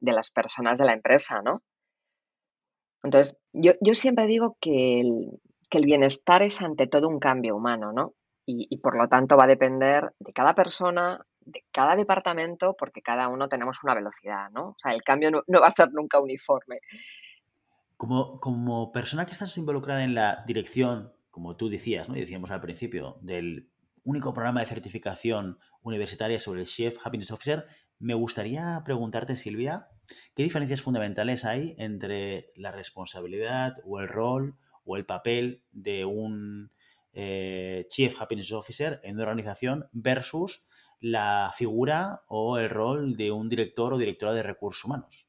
las 0.00 0.32
personas 0.32 0.76
de 0.76 0.84
la 0.84 0.94
empresa, 0.94 1.42
¿no? 1.44 1.62
Entonces, 3.04 3.36
yo, 3.52 3.74
siempre 3.92 4.26
digo 4.26 4.56
que 4.60 4.98
el, 4.98 5.84
bienestar 5.84 6.42
es 6.42 6.60
ante 6.60 6.88
todo 6.88 7.08
un 7.08 7.20
cambio 7.20 7.54
humano, 7.54 7.92
¿no? 7.92 8.14
Y, 8.44 8.78
por 8.78 8.96
lo 8.96 9.06
tanto 9.06 9.36
va 9.36 9.44
a 9.44 9.54
depender 9.54 10.10
de 10.18 10.32
cada 10.32 10.56
persona, 10.56 11.24
de 11.38 11.62
cada 11.70 11.94
departamento, 11.94 12.74
porque 12.76 13.00
cada 13.00 13.28
uno 13.28 13.48
tenemos 13.48 13.84
una 13.84 13.94
velocidad, 13.94 14.50
¿no? 14.50 14.70
O 14.70 14.76
sea, 14.82 14.92
el 14.92 15.04
cambio 15.04 15.30
no, 15.30 15.44
no 15.46 15.60
va 15.60 15.68
a 15.68 15.70
ser 15.70 15.92
nunca 15.92 16.18
uniforme. 16.18 16.80
Como, 17.96 18.40
como 18.40 18.90
persona 18.90 19.24
que 19.24 19.32
estás 19.32 19.56
involucrada 19.56 20.02
en 20.02 20.16
la 20.16 20.42
dirección 20.48 21.12
como 21.34 21.56
tú 21.56 21.68
decías, 21.68 22.08
¿no? 22.08 22.16
y 22.16 22.20
decíamos 22.20 22.52
al 22.52 22.60
principio, 22.60 23.18
del 23.20 23.68
único 24.04 24.32
programa 24.32 24.60
de 24.60 24.66
certificación 24.66 25.58
universitaria 25.82 26.38
sobre 26.38 26.60
el 26.60 26.68
Chef 26.68 26.96
Happiness 27.04 27.32
Officer, 27.32 27.66
me 27.98 28.14
gustaría 28.14 28.80
preguntarte, 28.84 29.36
Silvia, 29.36 29.88
¿qué 30.36 30.44
diferencias 30.44 30.80
fundamentales 30.80 31.44
hay 31.44 31.74
entre 31.76 32.52
la 32.54 32.70
responsabilidad 32.70 33.74
o 33.84 33.98
el 33.98 34.06
rol 34.06 34.56
o 34.84 34.96
el 34.96 35.06
papel 35.06 35.64
de 35.72 36.04
un 36.04 36.70
eh, 37.12 37.88
Chief 37.88 38.14
Happiness 38.22 38.52
Officer 38.52 39.00
en 39.02 39.16
una 39.16 39.24
organización 39.24 39.88
versus 39.90 40.64
la 41.00 41.50
figura 41.52 42.22
o 42.28 42.58
el 42.58 42.70
rol 42.70 43.16
de 43.16 43.32
un 43.32 43.48
director 43.48 43.92
o 43.92 43.98
directora 43.98 44.34
de 44.34 44.44
recursos 44.44 44.84
humanos? 44.84 45.26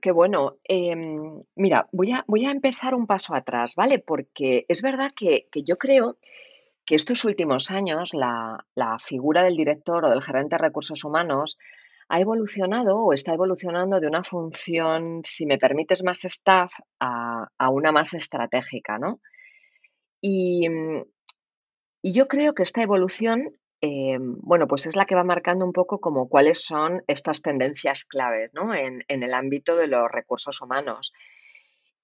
Qué 0.00 0.12
bueno. 0.12 0.58
Em, 0.64 1.42
mira, 1.56 1.88
voy 1.92 2.12
a, 2.12 2.24
voy 2.26 2.46
a 2.46 2.50
empezar 2.50 2.94
un 2.94 3.06
paso 3.06 3.34
atrás, 3.34 3.74
¿vale? 3.76 3.98
Porque 3.98 4.64
es 4.68 4.82
verdad 4.82 5.12
que, 5.14 5.48
yo 5.64 5.76
creo 5.78 6.18
que 6.86 6.96
estos 6.96 7.24
últimos 7.24 7.70
años 7.70 8.12
la, 8.14 8.64
figura 9.04 9.42
del 9.44 9.56
director 9.56 10.04
o 10.04 10.10
del 10.10 10.22
gerente 10.22 10.56
de 10.56 10.62
recursos 10.62 11.04
humanos 11.04 11.56
ha 12.08 12.20
evolucionado 12.20 12.98
o 12.98 13.12
está 13.12 13.34
evolucionando 13.34 14.00
de 14.00 14.08
una 14.08 14.24
función, 14.24 15.22
si 15.24 15.46
me 15.46 15.58
permites, 15.58 16.02
más 16.02 16.24
staff 16.24 16.72
a, 16.98 17.48
a 17.56 17.70
una 17.70 17.92
más 17.92 18.14
estratégica, 18.14 18.98
¿no? 18.98 19.20
Y, 20.20 20.66
y 22.02 22.12
yo 22.12 22.28
creo 22.28 22.54
que 22.54 22.62
esta 22.62 22.82
evolución 22.82 23.54
eh, 23.82 24.18
bueno, 24.20 24.66
pues 24.66 24.86
es 24.86 24.94
la 24.94 25.06
que 25.06 25.14
va 25.14 25.24
marcando 25.24 25.64
un 25.64 25.72
poco 25.72 26.00
como 26.00 26.28
cuáles 26.28 26.64
son 26.64 27.02
estas 27.06 27.40
tendencias 27.40 28.04
claves 28.04 28.50
¿no? 28.52 28.74
en, 28.74 29.02
el 29.08 29.34
ámbito 29.34 29.76
de 29.76 29.86
los 29.86 30.10
recursos 30.10 30.60
humanos. 30.60 31.12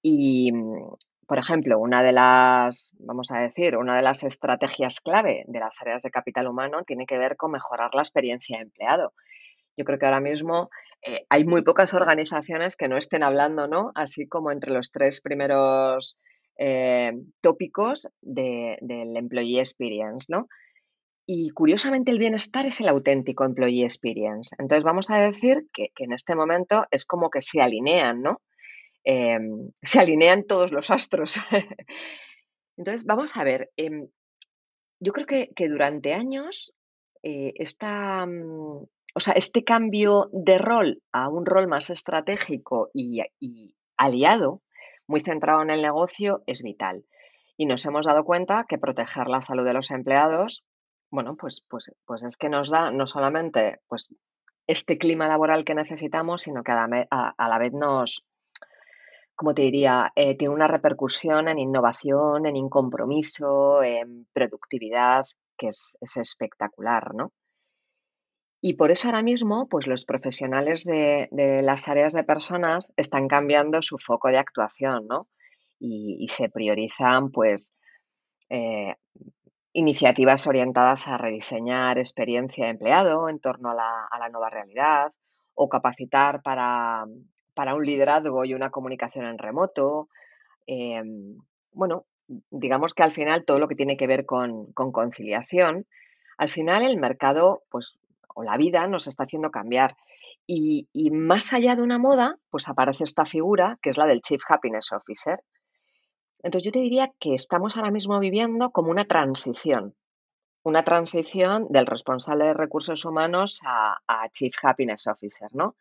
Y, 0.01 0.51
por 1.27 1.37
ejemplo, 1.37 1.77
una 1.79 2.01
de 2.01 2.13
las, 2.13 2.91
vamos 2.99 3.31
a 3.31 3.39
decir, 3.39 3.77
una 3.77 3.95
de 3.95 4.01
las 4.01 4.23
estrategias 4.23 5.01
clave 5.01 5.43
de 5.47 5.59
las 5.59 5.79
áreas 5.81 6.01
de 6.01 6.09
capital 6.09 6.47
humano 6.47 6.83
tiene 6.83 7.05
que 7.05 7.17
ver 7.17 7.35
con 7.35 7.51
mejorar 7.51 7.93
la 7.93 8.01
experiencia 8.01 8.57
de 8.57 8.63
empleado. 8.63 9.13
Yo 9.75 9.85
creo 9.85 9.99
que 9.99 10.05
ahora 10.05 10.21
mismo 10.21 10.69
eh, 11.03 11.25
hay 11.29 11.43
muy 11.43 11.61
pocas 11.61 11.93
organizaciones 11.93 12.75
que 12.75 12.87
no 12.87 12.97
estén 12.97 13.21
hablando, 13.21 13.67
¿no? 13.67 13.91
Así 13.93 14.27
como 14.27 14.51
entre 14.51 14.71
los 14.71 14.91
tres 14.91 15.21
primeros 15.21 16.17
eh, 16.57 17.11
tópicos 17.41 18.09
del 18.21 19.15
employee 19.15 19.59
experience, 19.59 20.25
¿no? 20.29 20.47
Y 21.29 21.49
curiosamente 21.49 22.09
el 22.09 22.19
bienestar 22.19 22.65
es 22.65 22.79
el 22.79 22.87
auténtico 22.87 23.43
employee 23.43 23.83
experience. 23.83 24.55
Entonces 24.57 24.85
vamos 24.85 25.11
a 25.11 25.19
decir 25.19 25.67
que, 25.73 25.91
en 25.97 26.13
este 26.13 26.35
momento 26.35 26.85
es 26.89 27.05
como 27.05 27.29
que 27.29 27.41
se 27.41 27.59
alinean, 27.59 28.21
¿no? 28.21 28.41
Em, 29.03 29.71
se 29.81 29.99
alinean 29.99 30.45
todos 30.45 30.71
los 30.71 30.89
astros. 30.89 31.35
Entonces 32.77 33.03
vamos 33.03 33.35
a 33.35 33.43
ver, 33.43 33.71
em, 33.75 34.07
yo 35.01 35.11
creo 35.11 35.25
que, 35.27 35.67
durante 35.67 36.13
años 36.13 36.73
eh, 37.23 37.53
mm, 37.81 38.83
o 39.13 39.19
sea, 39.19 39.33
este 39.33 39.65
cambio 39.65 40.29
de 40.31 40.57
rol 40.57 41.01
a 41.11 41.27
un 41.27 41.45
rol 41.45 41.67
más 41.67 41.89
estratégico 41.89 42.89
y, 42.93 43.21
y 43.37 43.75
aliado, 43.97 44.61
muy 45.07 45.19
centrado 45.19 45.61
en 45.61 45.71
el 45.71 45.81
negocio, 45.81 46.43
es 46.47 46.63
vital. 46.63 47.03
Y 47.57 47.65
nos 47.65 47.85
hemos 47.85 48.05
dado 48.05 48.23
cuenta 48.23 48.65
que 48.69 48.77
proteger 48.77 49.27
la 49.27 49.41
salud 49.41 49.65
de 49.65 49.73
los 49.73 49.91
empleados 49.91 50.63
bueno, 51.09 51.35
pues, 51.35 51.63
pues, 51.67 51.91
pues 52.05 52.23
es 52.23 52.37
que 52.37 52.49
nos 52.49 52.69
da 52.69 52.91
no 52.91 53.07
solamente 53.07 53.79
pues, 53.87 54.13
este 54.67 54.97
clima 54.97 55.27
laboral 55.27 55.63
que 55.63 55.75
necesitamos, 55.75 56.41
sino 56.41 56.63
que 56.63 56.71
a 56.71 56.87
la, 57.37 57.57
vez 57.57 57.73
nos, 57.73 58.25
como 59.35 59.53
te 59.53 59.63
diría, 59.63 60.11
eh, 60.15 60.37
tiene 60.37 60.53
una 60.53 60.67
repercusión 60.67 61.47
en 61.47 61.59
innovación, 61.59 62.45
en 62.45 62.69
compromiso, 62.69 63.81
en 63.83 64.27
productividad, 64.33 65.25
que 65.57 65.69
es, 65.69 65.97
espectacular, 66.01 67.15
¿no? 67.15 67.31
Y 68.59 68.73
por 68.73 68.91
eso 68.91 69.07
ahora 69.07 69.21
mismo, 69.21 69.67
pues 69.69 69.87
los 69.87 70.03
profesionales 70.03 70.83
de, 70.83 71.29
de, 71.31 71.61
las 71.61 71.87
áreas 71.87 72.13
de 72.13 72.23
personas 72.23 72.91
están 72.97 73.27
cambiando 73.27 73.81
su 73.81 73.97
foco 73.99 74.29
de 74.29 74.39
actuación, 74.39 75.07
¿no? 75.07 75.27
y, 75.79 76.27
se 76.29 76.49
priorizan 76.49 77.31
pues 77.31 77.73
eh, 78.49 78.95
iniciativas 79.77 80.47
orientadas 80.47 81.07
a 81.07 81.19
rediseñar 81.19 81.99
experiencia 81.99 82.65
de 82.65 82.71
empleado 82.71 83.29
en 83.29 83.39
torno 83.39 83.69
a 83.69 83.75
la, 83.75 84.29
nueva 84.29 84.49
realidad 84.49 85.13
o 85.53 85.69
capacitar 85.69 86.41
para, 86.41 87.05
un 87.05 87.85
liderazgo 87.85 88.43
y 88.43 88.55
una 88.55 88.71
comunicación 88.71 89.25
en 89.27 89.37
remoto. 89.37 90.09
Em, 90.65 91.37
bueno, 91.71 92.05
digamos 92.49 92.95
que 92.95 93.03
al 93.03 93.13
final 93.13 93.45
todo 93.45 93.59
lo 93.59 93.67
que 93.67 93.75
tiene 93.75 93.97
que 93.97 94.07
ver 94.07 94.25
con, 94.25 94.73
conciliación, 94.73 95.85
al 96.39 96.49
final 96.49 96.81
el 96.81 96.97
mercado, 96.97 97.61
pues, 97.69 97.99
o 98.33 98.41
la 98.41 98.57
vida 98.57 98.87
nos 98.87 99.05
está 99.05 99.25
haciendo 99.25 99.51
cambiar. 99.51 99.95
Y, 100.47 100.89
y, 100.91 101.11
más 101.11 101.53
allá 101.53 101.75
de 101.75 101.83
una 101.83 101.99
moda, 101.99 102.37
pues 102.49 102.67
aparece 102.67 103.03
esta 103.03 103.25
figura 103.25 103.77
que 103.83 103.91
es 103.91 103.97
la 103.97 104.07
del 104.07 104.21
Chief 104.21 104.41
Happiness 104.49 104.91
Officer, 104.91 105.39
entonces 106.43 106.65
yo 106.65 106.71
te 106.71 106.79
diría 106.79 107.11
que 107.19 107.35
estamos 107.35 107.77
ahora 107.77 107.91
mismo 107.91 108.19
viviendo 108.19 108.71
como 108.71 108.91
una 108.91 109.05
transición, 109.05 109.95
una 110.63 110.83
transición 110.83 111.67
del 111.69 111.85
responsable 111.85 112.45
de 112.45 112.53
recursos 112.53 113.05
humanos 113.05 113.61
a, 113.65 113.97
Chief 114.31 114.53
Happiness 114.61 115.07
Officer, 115.07 115.49
¿no? 115.53 115.75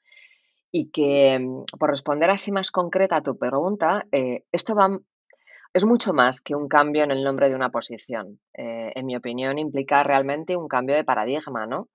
Y 0.70 0.90
que, 0.90 1.38
mm, 1.38 1.64
por 1.78 1.90
responder 1.90 2.30
así 2.30 2.52
más 2.52 2.70
concreta 2.70 3.16
a 3.16 3.22
tu 3.22 3.36
pregunta, 3.36 4.06
eh, 4.12 4.44
esto 4.52 4.74
va, 4.74 4.98
es 5.72 5.84
mucho 5.84 6.12
más 6.14 6.40
que 6.40 6.54
un 6.54 6.68
cambio 6.68 7.04
en 7.04 7.10
el 7.10 7.24
nombre 7.24 7.48
de 7.48 7.54
una 7.54 7.70
posición. 7.70 8.40
Eh, 8.54 8.92
en 8.94 9.06
mi 9.06 9.16
opinión, 9.16 9.58
implica 9.58 10.02
realmente 10.02 10.56
un 10.56 10.68
cambio 10.68 10.96
de 10.96 11.04
paradigma, 11.04 11.66
¿no? 11.66 11.88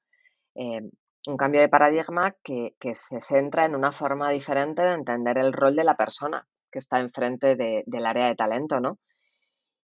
Eh, 0.56 0.82
un 1.28 1.38
cambio 1.38 1.62
de 1.62 1.70
paradigma 1.70 2.36
que, 2.44 2.76
que 2.80 2.96
se 2.96 3.22
centra 3.22 3.66
en 3.66 3.76
una 3.76 3.92
forma 3.92 4.32
diferente 4.32 4.82
de 4.82 4.94
entender 4.94 5.38
el 5.38 5.54
rol 5.54 5.76
de 5.76 5.84
la 5.84 5.96
persona 5.96 6.48
que 6.72 6.80
está 6.80 7.00
enfrente 7.00 7.56
del 7.56 8.06
área 8.06 8.28
de 8.28 8.36
talento, 8.36 8.80
¿no? 8.80 8.98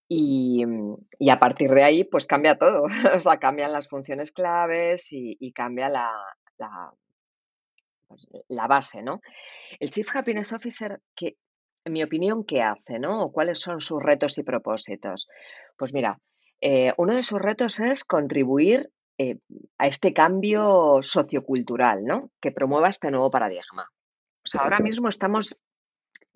Y, 0.10 0.64
a 1.30 1.40
partir 1.40 1.70
de 1.72 1.84
ahí, 1.84 2.04
pues 2.06 2.26
cambia 2.26 2.58
todo. 2.58 2.84
o 3.16 3.20
sea, 3.20 3.38
cambian 3.38 3.74
las 3.74 3.88
funciones 3.88 4.32
claves 4.32 5.08
y, 5.12 5.52
cambia 5.52 5.90
la, 5.90 6.12
pues, 8.08 8.28
la, 8.48 8.68
base, 8.68 9.02
¿no? 9.02 9.22
El 9.80 9.90
Chief 9.90 10.08
Happiness 10.16 10.54
Officer, 10.54 11.02
que, 11.16 11.36
en 11.86 11.94
mi 11.94 12.04
opinión, 12.04 12.46
¿qué 12.46 12.62
hace, 12.62 13.00
no? 13.00 13.22
¿O 13.24 13.32
cuáles 13.32 13.60
son 13.60 13.82
sus 13.82 14.02
retos 14.02 14.38
y 14.38 14.44
propósitos? 14.44 15.28
Pues 15.78 15.94
mira, 15.94 16.20
eh, 16.62 16.94
uno 16.98 17.14
de 17.14 17.24
sus 17.24 17.40
retos 17.40 17.80
es 17.80 18.04
contribuir 18.04 18.90
eh, 19.18 19.40
a 19.78 19.88
este 19.88 20.14
cambio 20.14 21.00
sociocultural, 21.02 22.04
¿no? 22.06 22.32
Que 22.42 22.52
promueva 22.52 22.90
este 22.90 23.12
nuevo 23.12 23.32
paradigma. 23.32 23.90
O 24.44 24.50
sea, 24.50 24.62
ahora 24.62 24.80
mismo 24.80 25.10
estamos 25.10 25.58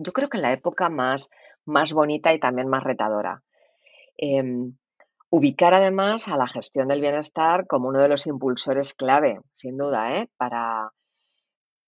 yo 0.04 0.14
creo 0.14 0.30
que 0.30 0.38
la 0.38 0.54
época 0.54 0.90
más, 0.90 1.30
más 1.66 1.94
bonita 1.94 2.34
y 2.34 2.40
también 2.40 2.68
más 2.68 2.84
retadora. 2.84 3.44
Em, 4.18 4.76
ubicar 5.30 5.74
además 5.74 6.28
a 6.28 6.38
la 6.38 6.48
gestión 6.48 6.90
del 6.90 7.02
bienestar 7.02 7.66
como 7.68 7.90
uno 7.90 8.00
de 8.00 8.10
los 8.10 8.28
impulsores 8.28 8.94
clave, 8.94 9.40
sin 9.54 9.78
duda, 9.78 10.18
¿eh? 10.18 10.30
para, 10.38 10.92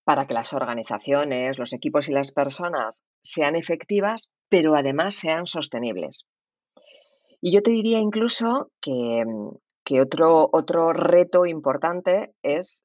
para 0.04 0.26
que 0.26 0.34
las 0.34 0.52
organizaciones, 0.52 1.58
los 1.58 1.72
equipos 1.72 2.08
y 2.08 2.12
las 2.12 2.32
personas 2.32 3.02
sean 3.22 3.54
efectivas, 3.54 4.30
pero 4.48 4.74
además 4.74 5.16
sean 5.16 5.46
sostenibles. 5.46 6.24
Y 7.40 7.54
yo 7.54 7.62
te 7.62 7.72
diría 7.72 7.98
incluso 7.98 8.70
que, 8.80 9.24
que 9.84 10.00
otro, 10.00 10.48
otro 10.50 10.94
reto 10.94 11.44
importante 11.44 12.32
es 12.42 12.84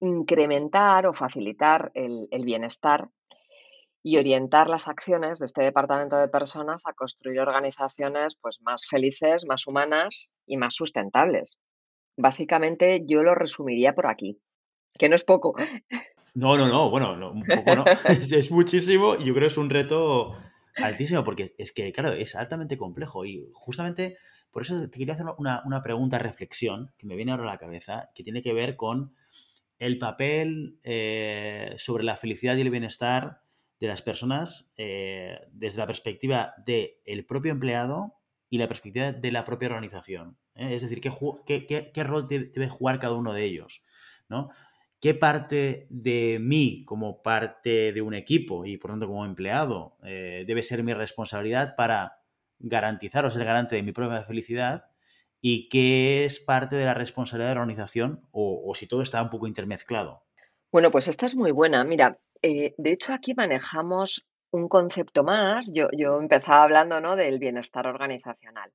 incrementar 0.00 1.06
o 1.06 1.14
facilitar 1.14 1.90
el, 1.94 2.28
el 2.30 2.44
bienestar 2.44 3.08
y 4.06 4.18
orientar 4.18 4.68
las 4.68 4.86
acciones 4.86 5.38
de 5.38 5.46
este 5.46 5.62
departamento 5.62 6.18
de 6.18 6.28
personas 6.28 6.82
a 6.84 6.92
construir 6.92 7.40
organizaciones 7.40 8.36
pues, 8.40 8.60
más 8.60 8.86
felices, 8.86 9.46
más 9.48 9.66
humanas 9.66 10.30
y 10.46 10.58
más 10.58 10.74
sustentables. 10.74 11.56
Básicamente 12.14 13.02
yo 13.06 13.22
lo 13.22 13.34
resumiría 13.34 13.94
por 13.94 14.06
aquí, 14.06 14.38
que 14.98 15.08
no 15.08 15.16
es 15.16 15.24
poco. 15.24 15.54
No, 16.34 16.58
no, 16.58 16.68
no, 16.68 16.90
bueno, 16.90 17.12
un 17.32 17.44
poco 17.44 17.76
no, 17.76 17.84
es, 18.30 18.50
muchísimo 18.50 19.14
y 19.14 19.24
yo 19.24 19.32
creo 19.32 19.48
que 19.48 19.52
es 19.52 19.56
un 19.56 19.70
reto 19.70 20.36
altísimo 20.76 21.24
porque 21.24 21.54
es 21.56 21.72
que, 21.72 21.90
claro, 21.90 22.12
es 22.12 22.34
altamente 22.34 22.76
complejo 22.76 23.24
y 23.24 23.48
justamente 23.54 24.18
por 24.50 24.62
eso 24.62 24.82
te 24.90 24.98
quería 24.98 25.14
hacer 25.14 25.26
una, 25.38 25.62
una 25.64 25.82
pregunta, 25.82 26.18
reflexión, 26.18 26.92
que 26.98 27.06
me 27.06 27.16
viene 27.16 27.32
ahora 27.32 27.44
a 27.44 27.52
la 27.52 27.58
cabeza, 27.58 28.10
que 28.14 28.22
tiene 28.22 28.42
que 28.42 28.52
ver 28.52 28.76
con 28.76 29.14
el 29.78 29.98
papel 29.98 30.78
eh, 30.82 31.74
sobre 31.78 32.04
la 32.04 32.16
felicidad 32.16 32.56
y 32.56 32.60
el 32.60 32.70
bienestar 32.70 33.43
de 33.80 33.86
las 33.86 34.02
personas 34.02 34.70
eh, 34.76 35.38
desde 35.52 35.78
la 35.78 35.86
perspectiva 35.86 36.54
del 36.64 37.26
propio 37.26 37.52
empleado 37.52 38.14
y 38.48 38.58
la 38.58 38.68
perspectiva 38.68 39.12
de 39.12 39.32
la 39.32 39.44
propia 39.44 39.68
organización. 39.68 40.38
¿eh? 40.54 40.74
Es 40.74 40.82
decir, 40.82 41.00
¿qué, 41.00 41.90
qué, 41.92 42.04
rol 42.04 42.26
debe 42.28 42.68
jugar 42.68 42.98
cada 42.98 43.14
uno 43.14 43.32
de 43.32 43.44
ellos? 43.44 43.82
¿no? 44.28 44.50
¿Qué 45.00 45.14
parte 45.14 45.86
de 45.90 46.38
mí 46.40 46.84
como 46.86 47.22
parte 47.22 47.92
de 47.92 48.00
un 48.00 48.14
equipo 48.14 48.64
y 48.64 48.76
por 48.78 48.90
tanto 48.92 49.06
como 49.06 49.26
empleado 49.26 49.98
eh, 50.04 50.44
debe 50.46 50.62
ser 50.62 50.82
mi 50.82 50.94
responsabilidad 50.94 51.74
para 51.76 52.20
garantizar 52.58 53.24
o 53.24 53.30
ser 53.30 53.44
garante 53.44 53.76
de 53.76 53.82
mi 53.82 53.92
propia 53.92 54.22
felicidad? 54.22 54.90
¿Y 55.40 55.68
qué 55.68 56.24
es 56.24 56.40
parte 56.40 56.76
de 56.76 56.86
la 56.86 56.94
responsabilidad 56.94 57.50
de 57.50 57.54
la 57.56 57.60
organización 57.60 58.26
o, 58.30 58.62
o 58.64 58.74
si 58.74 58.86
todo 58.86 59.02
está 59.02 59.20
un 59.20 59.28
poco 59.28 59.46
intermezclado? 59.46 60.24
Bueno, 60.72 60.90
pues 60.90 61.06
esta 61.06 61.26
es 61.26 61.36
muy 61.36 61.52
buena. 61.52 61.84
Mira, 61.84 62.18
eh, 62.46 62.74
de 62.76 62.92
hecho, 62.92 63.14
aquí 63.14 63.32
manejamos 63.34 64.26
un 64.50 64.68
concepto 64.68 65.24
más. 65.24 65.72
Yo, 65.72 65.88
empezaba 66.20 66.62
hablando 66.62 67.00
¿no? 67.00 67.16
del 67.16 67.38
bienestar 67.38 67.86
organizacional. 67.86 68.70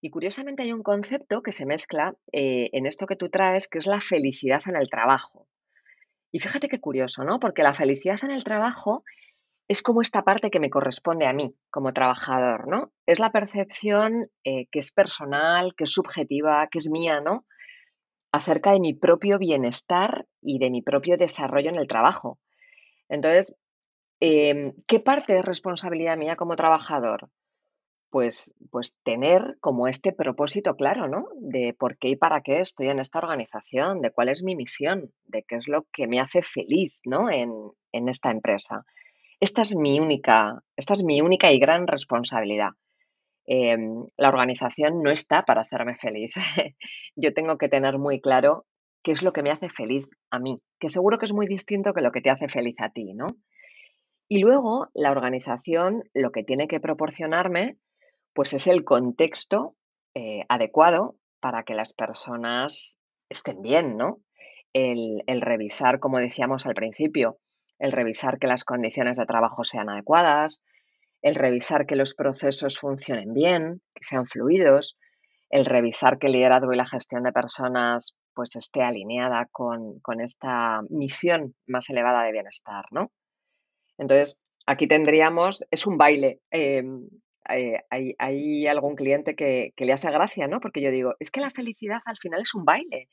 Y 0.00 0.10
curiosamente 0.10 0.62
hay 0.62 0.72
un 0.72 0.84
concepto 0.84 1.42
que 1.42 1.50
se 1.50 1.66
mezcla 1.66 2.14
eh, 2.32 2.70
en 2.72 2.86
esto 2.86 3.06
que 3.06 3.16
tú 3.16 3.28
traes, 3.28 3.66
que 3.66 3.78
es 3.78 3.86
la 3.86 4.00
felicidad 4.00 4.62
en 4.66 4.76
el 4.76 4.88
trabajo. 4.88 5.48
Y 6.30 6.38
fíjate 6.38 6.68
qué 6.68 6.80
curioso, 6.80 7.24
¿no? 7.24 7.40
Porque 7.40 7.64
la 7.64 7.74
felicidad 7.74 8.20
en 8.22 8.30
el 8.30 8.44
trabajo 8.44 9.02
es 9.66 9.82
como 9.82 10.00
esta 10.00 10.22
parte 10.22 10.50
que 10.50 10.60
me 10.60 10.70
corresponde 10.70 11.26
a 11.26 11.32
mí 11.32 11.56
como 11.70 11.92
trabajador, 11.92 12.68
¿no? 12.68 12.92
Es 13.04 13.18
la 13.18 13.32
percepción 13.32 14.30
eh, 14.44 14.66
que 14.70 14.78
es 14.78 14.92
personal, 14.92 15.74
que 15.76 15.84
es 15.84 15.90
subjetiva, 15.90 16.68
que 16.70 16.78
es 16.78 16.88
mía, 16.88 17.20
¿no? 17.20 17.46
Acerca 18.30 18.70
de 18.72 18.80
mi 18.80 18.94
propio 18.94 19.40
bienestar 19.40 20.26
y 20.40 20.60
de 20.60 20.70
mi 20.70 20.82
propio 20.82 21.16
desarrollo 21.16 21.70
en 21.70 21.76
el 21.76 21.88
trabajo. 21.88 22.38
Entonces, 23.12 23.54
em, 24.20 24.72
¿qué 24.86 24.98
parte 24.98 25.38
es 25.38 25.44
responsabilidad 25.44 26.16
mía 26.16 26.34
como 26.36 26.56
trabajador? 26.56 27.28
Pues, 28.10 28.54
pues 28.70 28.96
tener 29.04 29.58
como 29.60 29.86
este 29.86 30.12
propósito 30.12 30.76
claro, 30.76 31.08
¿no? 31.08 31.26
De 31.36 31.74
por 31.78 31.98
qué 31.98 32.08
y 32.08 32.16
para 32.16 32.40
qué 32.40 32.60
estoy 32.60 32.88
en 32.88 33.00
esta 33.00 33.18
organización, 33.18 34.00
de 34.00 34.12
cuál 34.12 34.30
es 34.30 34.42
mi 34.42 34.56
misión, 34.56 35.12
de 35.24 35.42
qué 35.46 35.56
es 35.56 35.68
lo 35.68 35.86
que 35.92 36.06
me 36.06 36.20
hace 36.20 36.42
feliz, 36.42 36.98
¿no? 37.04 37.30
En, 37.30 38.08
esta 38.08 38.30
empresa. 38.30 38.84
Esta 39.40 39.62
es 39.62 39.76
mi 39.76 40.00
única, 40.00 40.62
esta 40.76 40.94
es 40.94 41.04
mi 41.04 41.20
única 41.20 41.52
y 41.52 41.58
gran 41.58 41.86
responsabilidad. 41.86 42.70
Em, 43.44 44.06
la 44.16 44.28
organización 44.30 45.02
no 45.02 45.10
está 45.10 45.44
para 45.44 45.62
hacerme 45.62 45.96
feliz. 45.96 46.32
Yo 47.16 47.34
tengo 47.34 47.58
que 47.58 47.68
tener 47.68 47.98
muy 47.98 48.20
claro 48.20 48.64
qué 49.02 49.12
es 49.12 49.22
lo 49.22 49.32
que 49.32 49.42
me 49.42 49.50
hace 49.50 49.68
feliz 49.68 50.06
a 50.30 50.38
mí, 50.38 50.60
que 50.78 50.88
seguro 50.88 51.18
que 51.18 51.26
es 51.26 51.32
muy 51.32 51.46
distinto 51.46 51.92
que 51.92 52.00
lo 52.00 52.12
que 52.12 52.20
te 52.20 52.30
hace 52.30 52.48
feliz 52.48 52.76
a 52.80 52.90
ti, 52.90 53.14
¿no? 53.14 53.26
Y 54.28 54.38
luego 54.38 54.88
la 54.94 55.10
organización 55.10 56.04
lo 56.14 56.30
que 56.30 56.44
tiene 56.44 56.68
que 56.68 56.80
proporcionarme, 56.80 57.76
pues 58.32 58.54
es 58.54 58.66
el 58.66 58.84
contexto 58.84 59.76
eh, 60.14 60.44
adecuado 60.48 61.16
para 61.40 61.64
que 61.64 61.74
las 61.74 61.92
personas 61.92 62.96
estén 63.28 63.60
bien, 63.60 63.96
¿no? 63.96 64.20
El, 64.72 65.22
el 65.26 65.40
revisar, 65.42 65.98
como 65.98 66.18
decíamos 66.18 66.66
al 66.66 66.74
principio, 66.74 67.38
el 67.78 67.92
revisar 67.92 68.38
que 68.38 68.46
las 68.46 68.64
condiciones 68.64 69.16
de 69.16 69.26
trabajo 69.26 69.64
sean 69.64 69.90
adecuadas, 69.90 70.62
el 71.20 71.34
revisar 71.34 71.86
que 71.86 71.96
los 71.96 72.14
procesos 72.14 72.78
funcionen 72.78 73.34
bien, 73.34 73.82
que 73.94 74.04
sean 74.04 74.26
fluidos, 74.26 74.96
el 75.50 75.66
revisar 75.66 76.18
que 76.18 76.28
el 76.28 76.32
liderazgo 76.32 76.72
y 76.72 76.76
la 76.76 76.86
gestión 76.86 77.22
de 77.24 77.32
personas 77.32 78.14
pues 78.34 78.56
esté 78.56 78.82
alineada 78.82 79.48
con, 79.50 80.00
esta 80.20 80.82
misión 80.90 81.54
más 81.66 81.88
elevada 81.90 82.24
de 82.24 82.32
bienestar, 82.32 82.84
¿no? 82.90 83.12
Entonces, 83.98 84.38
aquí 84.66 84.86
tendríamos, 84.86 85.64
es 85.70 85.86
un 85.86 85.98
baile. 85.98 86.40
Em, 86.50 87.08
eh, 87.48 87.80
hay, 87.90 88.66
algún 88.66 88.94
cliente 88.94 89.34
que, 89.34 89.72
le 89.76 89.92
hace 89.92 90.10
gracia, 90.10 90.46
¿no? 90.46 90.60
Porque 90.60 90.82
yo 90.82 90.90
digo, 90.90 91.14
es 91.20 91.30
que 91.30 91.40
la 91.40 91.50
felicidad 91.50 92.00
al 92.04 92.16
final 92.18 92.40
es 92.42 92.54
un 92.54 92.64
baile. 92.64 93.08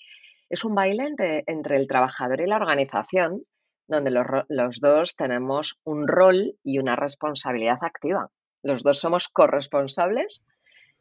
Es 0.49 0.63
un 0.63 0.75
baile 0.75 1.03
entre, 1.03 1.43
entre 1.47 1.77
el 1.77 1.87
trabajador 1.87 2.41
y 2.41 2.47
la 2.47 2.57
organización, 2.57 3.43
donde 3.87 4.11
los, 4.11 4.25
los, 4.47 4.79
dos 4.79 5.15
tenemos 5.15 5.79
un 5.83 6.07
rol 6.07 6.55
y 6.63 6.79
una 6.79 6.95
responsabilidad 6.95 7.79
activa. 7.81 8.29
Los 8.63 8.83
dos 8.83 8.99
somos 8.99 9.27
corresponsables 9.27 10.45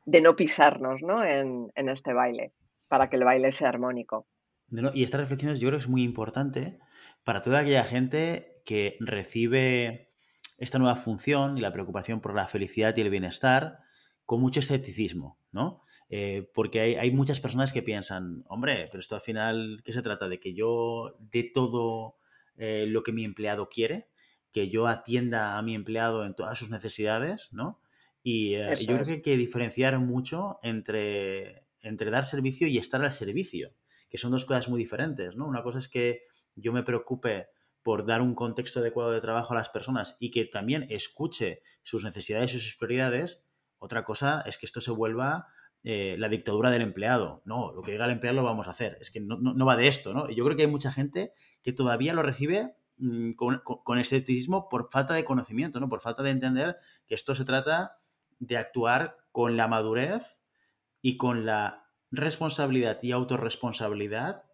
de 0.06 0.22
no 0.22 0.36
pisarnos 0.36 1.02
¿no? 1.02 1.22
En, 1.24 1.70
en 1.74 1.88
este 1.88 2.14
baile 2.14 2.52
para 2.88 3.08
que 3.08 3.16
el 3.16 3.24
baile 3.24 3.52
sea 3.52 3.68
armónico. 3.68 4.26
y 4.94 5.02
esta 5.02 5.18
reflexión 5.18 5.54
yo 5.54 5.68
creo 5.68 5.78
que 5.78 5.84
es 5.84 5.88
muy 5.88 6.02
importante 6.02 6.78
para 7.24 7.42
toda 7.42 7.60
aquella 7.60 7.84
gente 7.84 8.62
que 8.64 8.96
recibe 9.00 10.12
esta 10.58 10.78
nueva 10.78 10.96
función 10.96 11.56
y 11.56 11.60
la 11.60 11.72
preocupación 11.72 12.20
por 12.20 12.34
la 12.34 12.48
felicidad 12.48 12.96
y 12.96 13.00
el 13.00 13.10
bienestar 13.10 13.78
con 14.24 14.40
mucho 14.40 14.60
escepticismo, 14.60 15.38
¿no? 15.52 15.82
Eh, 16.10 16.50
porque 16.54 16.80
hay, 16.80 17.10
muchas 17.10 17.40
personas 17.40 17.72
que 17.72 17.82
piensan, 17.82 18.44
hombre, 18.48 18.88
pero 18.90 19.00
esto 19.00 19.14
al 19.14 19.20
final, 19.20 19.82
¿qué 19.84 19.92
se 19.92 20.02
trata? 20.02 20.28
¿De 20.28 20.40
que 20.40 20.54
yo 20.54 21.16
dé 21.20 21.44
todo 21.44 22.16
eh, 22.56 22.86
lo 22.88 23.02
que 23.02 23.12
mi 23.12 23.24
empleado 23.24 23.68
quiere? 23.68 24.06
¿Que 24.52 24.70
yo 24.70 24.86
atienda 24.86 25.58
a 25.58 25.62
mi 25.62 25.74
empleado 25.74 26.24
en 26.24 26.34
todas 26.34 26.58
sus 26.58 26.70
necesidades? 26.70 27.48
¿no? 27.52 27.80
Y 28.22 28.54
eh, 28.54 28.74
yo 28.76 28.94
creo 28.94 29.04
que 29.04 29.12
hay 29.12 29.22
que 29.22 29.36
diferenciar 29.36 29.98
mucho 29.98 30.58
entre, 30.62 31.66
entre 31.80 32.10
dar 32.10 32.24
servicio 32.24 32.66
y 32.66 32.78
estar 32.78 33.02
al 33.04 33.12
servicio, 33.12 33.74
que 34.08 34.18
son 34.18 34.32
dos 34.32 34.44
cosas 34.44 34.68
muy 34.68 34.78
diferentes, 34.78 35.36
¿no? 35.36 35.46
Una 35.46 35.62
cosa 35.62 35.78
es 35.78 35.88
que 35.88 36.22
yo 36.54 36.72
me 36.72 36.82
preocupe 36.82 37.48
por 37.82 38.04
dar 38.04 38.20
un 38.20 38.34
contexto 38.34 38.80
adecuado 38.80 39.12
de 39.12 39.20
trabajo 39.20 39.54
a 39.54 39.56
las 39.56 39.70
personas 39.70 40.16
y 40.20 40.30
que 40.30 40.44
también 40.44 40.86
escuche 40.90 41.62
sus 41.82 42.04
necesidades 42.04 42.54
y 42.54 42.60
sus 42.60 42.76
prioridades. 42.76 43.44
Otra 43.78 44.04
cosa 44.04 44.42
es 44.46 44.58
que 44.58 44.66
esto 44.66 44.80
se 44.80 44.90
vuelva 44.90 45.46
eh, 45.84 46.16
la 46.18 46.28
dictadura 46.28 46.70
del 46.70 46.82
empleado. 46.82 47.40
No, 47.44 47.72
lo 47.72 47.82
que 47.82 47.92
diga 47.92 48.04
el 48.04 48.10
empleado 48.10 48.36
lo 48.36 48.44
vamos 48.44 48.66
a 48.66 48.72
hacer. 48.72 48.98
Es 49.00 49.10
que 49.10 49.20
no, 49.20 49.64
va 49.64 49.76
de 49.76 49.88
esto, 49.88 50.12
¿no? 50.12 50.28
Yo 50.28 50.44
creo 50.44 50.56
que 50.56 50.64
hay 50.64 50.70
mucha 50.70 50.92
gente 50.92 51.32
que 51.62 51.72
todavía 51.72 52.12
lo 52.12 52.22
recibe 52.22 52.74
mm, 52.98 53.32
con, 53.32 53.98
escepticismo 53.98 54.68
por 54.68 54.90
falta 54.90 55.14
de 55.14 55.24
conocimiento, 55.24 55.78
¿no? 55.80 55.88
Por 55.88 56.00
falta 56.00 56.22
de 56.22 56.30
entender 56.30 56.76
que 57.06 57.14
esto 57.14 57.34
se 57.34 57.44
trata 57.44 58.00
de 58.40 58.56
actuar 58.56 59.16
con 59.30 59.56
la 59.56 59.68
madurez 59.68 60.40
y 61.00 61.16
con 61.16 61.46
la 61.46 61.86
responsabilidad 62.10 62.98
y 63.02 63.12
autorresponsabilidad, 63.12 64.44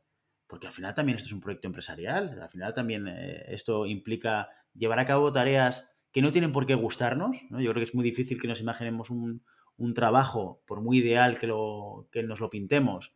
porque 0.47 0.67
al 0.67 0.73
final 0.73 0.95
también 0.95 1.17
esto 1.17 1.29
es 1.29 1.33
un 1.33 1.41
proyecto 1.41 1.69
empresarial, 1.69 2.41
al 2.41 2.51
final 2.51 2.75
también 2.75 3.09
eh, 3.09 3.45
esto 3.49 3.87
implica 3.87 4.49
llevar 4.75 4.99
a 4.99 5.07
cabo 5.07 5.33
tareas 5.33 5.89
que 6.13 6.23
no 6.23 6.33
tienen 6.33 6.53
por 6.53 6.67
qué 6.67 6.75
gustarnos, 6.75 7.37
¿no? 7.51 7.61
Yo 7.61 7.71
creo 7.73 7.81
que 7.81 7.91
es 7.91 7.95
muy 7.95 8.05
difícil 8.05 8.41
que 8.41 8.49
nos 8.49 8.61
imaginemos 8.61 9.11
un, 9.11 9.45
un 9.77 9.95
trabajo, 9.95 10.63
por 10.67 10.81
muy 10.81 10.99
ideal 10.99 11.39
que, 11.39 11.47
lo, 11.47 12.09
que 12.13 12.23
nos 12.23 12.41
lo 12.41 12.51
pintemos, 12.51 13.15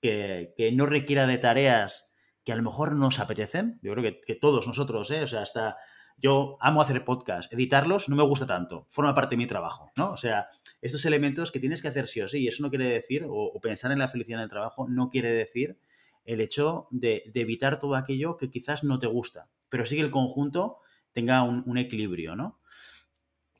que, 0.00 0.70
no 0.74 0.86
requiera 0.86 1.26
de 1.26 1.38
tareas 1.38 2.08
que 2.44 2.52
a 2.52 2.56
lo 2.56 2.62
mejor 2.62 2.94
nos 2.94 3.18
apetecen, 3.18 3.80
yo 3.82 3.92
creo 3.94 4.14
que, 4.24 4.34
todos 4.36 4.66
nosotros, 4.66 5.10
¿eh? 5.10 5.24
o 5.24 5.26
sea, 5.26 5.42
hasta 5.42 5.76
yo 6.16 6.56
amo 6.60 6.80
hacer 6.80 7.04
podcast, 7.04 7.52
editarlos 7.52 8.08
no 8.08 8.16
me 8.16 8.22
gusta 8.22 8.46
tanto, 8.46 8.86
forma 8.88 9.14
parte 9.14 9.34
de 9.34 9.38
mi 9.38 9.46
trabajo, 9.46 9.90
¿no? 9.96 10.12
O 10.12 10.16
sea, 10.16 10.48
estos 10.80 11.04
elementos 11.04 11.52
que 11.52 11.60
tienes 11.60 11.82
que 11.82 11.88
hacer 11.88 12.08
sí 12.08 12.20
o 12.20 12.28
sí, 12.28 12.38
y 12.38 12.48
eso 12.48 12.62
no 12.62 12.70
quiere 12.70 12.86
decir, 12.86 13.26
o, 13.28 13.58
pensar 13.60 13.92
en 13.92 13.98
la 13.98 14.08
felicidad 14.08 14.40
en 14.40 14.44
el 14.44 14.50
trabajo, 14.50 14.86
no 14.88 15.10
quiere 15.10 15.32
decir 15.32 15.78
el 16.24 16.40
hecho 16.40 16.88
de, 16.90 17.22
evitar 17.34 17.78
todo 17.78 17.94
aquello 17.94 18.36
que 18.36 18.50
quizás 18.50 18.82
no 18.82 18.98
te 18.98 19.06
gusta, 19.06 19.48
pero 19.68 19.84
sí 19.84 19.96
que 19.96 20.02
el 20.02 20.10
conjunto 20.10 20.78
tenga 21.12 21.42
un, 21.42 21.62
un 21.66 21.78
equilibrio, 21.78 22.34
¿no? 22.34 22.60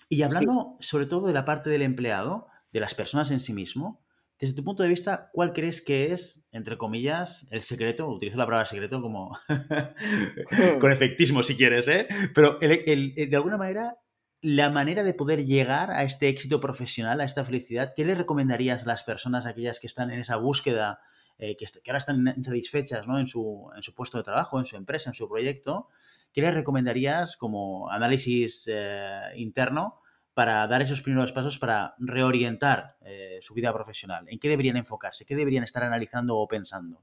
Y 0.09 0.23
hablando 0.23 0.77
sobre 0.81 1.07
todo 1.07 1.27
de 1.27 1.33
la 1.33 1.45
parte 1.45 1.69
del 1.69 1.83
empleado, 1.83 2.47
de 2.73 2.81
las 2.81 2.95
personas 2.95 3.31
en 3.31 3.41
sí 3.41 3.53
mismo, 3.53 4.06
desde 4.39 4.55
tu 4.55 4.65
punto 4.65 4.83
de 4.83 4.89
vista, 4.91 5.31
¿cuál 5.33 5.53
crees 5.53 5.81
que 5.81 6.13
es, 6.13 6.45
entre 6.53 6.77
comillas, 6.77 7.47
el 7.51 7.63
secreto? 7.63 8.09
Utilizo 8.09 8.37
la 8.37 8.45
palabra 8.45 8.67
secreto 8.67 9.01
como 9.01 9.39
con 10.81 10.93
efectismo 10.93 11.43
si 11.43 11.57
quieres, 11.57 11.89
¿eh? 11.89 12.07
Pero 12.35 12.59
de 12.59 13.31
alguna 13.35 13.57
manera, 13.57 13.97
la 14.43 14.69
manera 14.71 15.03
de 15.03 15.15
poder 15.15 15.45
llegar 15.45 15.91
a 15.91 16.05
este 16.05 16.29
éxito 16.29 16.61
profesional, 16.61 17.21
a 17.21 17.25
esta 17.25 17.45
felicidad, 17.45 17.95
¿qué 17.97 18.05
le 18.05 18.15
recomendarías 18.15 18.83
a 18.83 18.87
las 18.87 19.05
personas, 19.05 19.47
aquellas 19.47 19.81
que 19.81 19.87
están 19.87 20.11
en 20.11 20.21
esa 20.21 20.37
búsqueda, 20.37 21.01
eh, 21.39 21.57
que, 21.57 21.67
ahora 21.87 21.99
están 21.99 22.35
insatisfechas 22.37 23.07
¿no? 23.07 23.19
en, 23.19 23.27
su, 23.27 23.71
en, 23.75 23.83
su, 23.83 23.95
puesto 23.95 24.19
de 24.19 24.25
trabajo, 24.25 24.59
en 24.59 24.67
su 24.67 24.77
empresa, 24.77 25.11
en 25.11 25.15
su 25.15 25.29
proyecto? 25.29 25.89
¿qué 26.37 26.43
les 26.43 26.53
recomendarías 26.53 27.39
como 27.39 27.91
análisis 27.91 28.69
eh, 28.71 29.23
interno 29.37 30.03
para 30.37 30.67
dar 30.67 30.83
esos 30.83 31.01
primeros 31.01 31.33
pasos 31.33 31.59
para 31.59 31.95
reorientar 31.97 32.99
eh, 33.01 33.39
su 33.41 33.55
vida 33.55 33.73
profesional? 33.73 34.27
¿En 34.29 34.39
qué 34.39 34.51
deberían 34.51 34.77
enfocarse? 34.77 35.25
¿Qué 35.25 35.35
deberían 35.35 35.65
estar 35.65 35.83
analizando 35.83 36.37
o 36.37 36.47
pensando? 36.47 37.01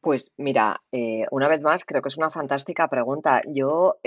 Pues 0.00 0.32
mira, 0.36 0.82
eh, 0.90 1.26
una 1.30 1.46
vez 1.46 1.60
más, 1.60 1.84
creo 1.84 2.02
que 2.02 2.08
es 2.08 2.18
una 2.18 2.32
fantástica 2.32 2.88
pregunta. 2.88 3.40
Yo 3.46 4.00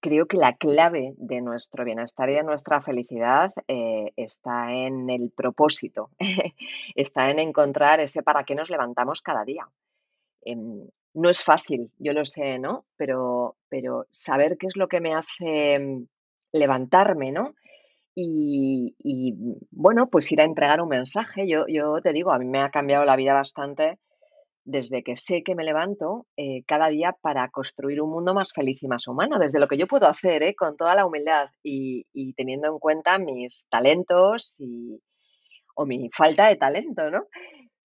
creo 0.00 0.26
que 0.26 0.38
la 0.38 0.54
clave 0.54 1.12
de 1.18 1.42
nuestro 1.42 1.84
bienestar 1.84 2.30
y 2.30 2.36
de 2.36 2.42
nuestra 2.42 2.80
felicidad 2.80 3.52
está 4.16 4.72
en 4.72 5.10
el 5.10 5.30
propósito, 5.30 6.08
está 6.94 7.30
en 7.30 7.38
encontrar 7.38 8.00
ese 8.00 8.22
para 8.22 8.44
qué 8.44 8.54
nos 8.54 8.70
levantamos 8.70 9.20
cada 9.20 9.44
día. 9.44 9.68
Em, 10.40 10.88
no 11.12 11.28
es 11.28 11.42
fácil, 11.44 11.90
yo 11.98 12.12
lo 12.12 12.24
sé, 12.24 12.58
¿no? 12.58 12.86
Pero, 12.96 13.56
pero 13.68 14.06
saber 14.10 14.56
qué 14.58 14.68
es 14.68 14.76
lo 14.76 14.88
que 14.88 15.00
me 15.00 15.14
hace 15.14 16.06
levantarme, 16.58 17.32
¿no? 17.32 17.54
Y, 18.18 18.94
bueno, 19.70 20.08
pues 20.08 20.32
ir 20.32 20.40
a 20.40 20.44
entregar 20.44 20.80
un 20.80 20.88
mensaje. 20.88 21.46
Yo, 21.46 21.66
yo 21.68 22.00
te 22.00 22.14
digo, 22.14 22.32
a 22.32 22.38
mí 22.38 22.46
me 22.46 22.60
ha 22.60 22.70
cambiado 22.70 23.04
la 23.04 23.14
vida 23.14 23.34
bastante 23.34 23.98
desde 24.64 25.04
que 25.04 25.16
sé 25.16 25.42
que 25.44 25.54
me 25.54 25.64
levanto 25.64 26.26
eh, 26.36 26.64
cada 26.66 26.88
día 26.88 27.14
para 27.20 27.48
construir 27.50 28.00
un 28.00 28.10
mundo 28.10 28.34
más 28.34 28.52
feliz 28.52 28.82
y 28.82 28.88
más 28.88 29.06
humano, 29.06 29.38
desde 29.38 29.60
lo 29.60 29.68
que 29.68 29.76
yo 29.76 29.86
puedo 29.86 30.08
hacer, 30.08 30.42
¿eh? 30.42 30.54
con 30.56 30.76
toda 30.76 30.96
la 30.96 31.06
humildad 31.06 31.50
y, 31.62 32.04
teniendo 32.34 32.68
en 32.68 32.78
cuenta 32.78 33.18
mis 33.18 33.66
talentos 33.70 34.56
y, 34.58 34.98
o 35.76 35.86
mi 35.86 36.10
falta 36.10 36.48
de 36.48 36.56
talento, 36.56 37.10
¿no? 37.10 37.26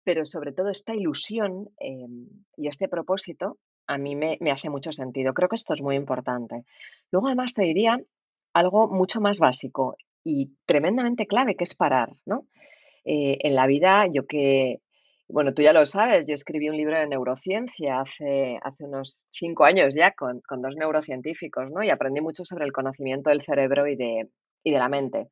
pero 0.04 0.26
sobre 0.26 0.52
todo 0.52 0.70
esta 0.70 0.96
ilusión 0.96 1.70
em, 1.80 2.28
y 2.58 2.68
este 2.68 2.88
propósito 2.88 3.58
a 3.88 3.98
mí 3.98 4.16
me, 4.16 4.38
hace 4.52 4.70
mucho 4.70 4.92
sentido. 4.92 5.34
Creo 5.34 5.50
que 5.50 5.56
esto 5.56 5.74
es 5.74 5.82
muy 5.82 5.96
importante. 5.96 6.64
Luego 7.12 7.28
además 7.28 7.54
te 7.54 7.64
diría 7.64 8.00
algo 8.54 8.88
mucho 8.88 9.22
más 9.22 9.40
básico 9.40 9.98
y 10.24 10.56
tremendamente 10.66 11.28
clave, 11.28 11.56
que 11.56 11.64
es 11.64 11.76
parar, 11.76 12.10
¿no? 12.26 12.48
Eh, 13.06 13.38
en 13.42 13.56
la 13.56 13.68
vida, 13.68 14.06
yo 14.12 14.28
que, 14.28 14.82
bueno, 15.28 15.54
tú 15.54 15.62
ya 15.62 15.74
lo 15.74 15.86
sabes, 15.86 16.28
yo 16.28 16.36
escribí 16.36 16.70
un 16.70 16.78
libro 16.78 17.00
de 17.00 17.08
neurociencia 17.08 18.02
hace, 18.02 18.60
hace 18.62 18.86
unos 18.86 19.26
cinco 19.32 19.66
años 19.66 19.96
ya 19.96 20.12
con, 20.12 20.42
con 20.42 20.62
dos 20.62 20.76
neurocientíficos, 20.76 21.72
¿no? 21.72 21.84
Y 21.84 21.90
aprendí 21.90 22.22
mucho 22.22 22.44
sobre 22.46 22.66
el 22.66 22.72
conocimiento 22.72 23.30
del 23.30 23.42
cerebro 23.42 23.88
y 23.88 23.96
de, 23.96 24.30
y 24.64 24.72
de 24.72 24.80
la 24.80 24.90
mente. 24.90 25.30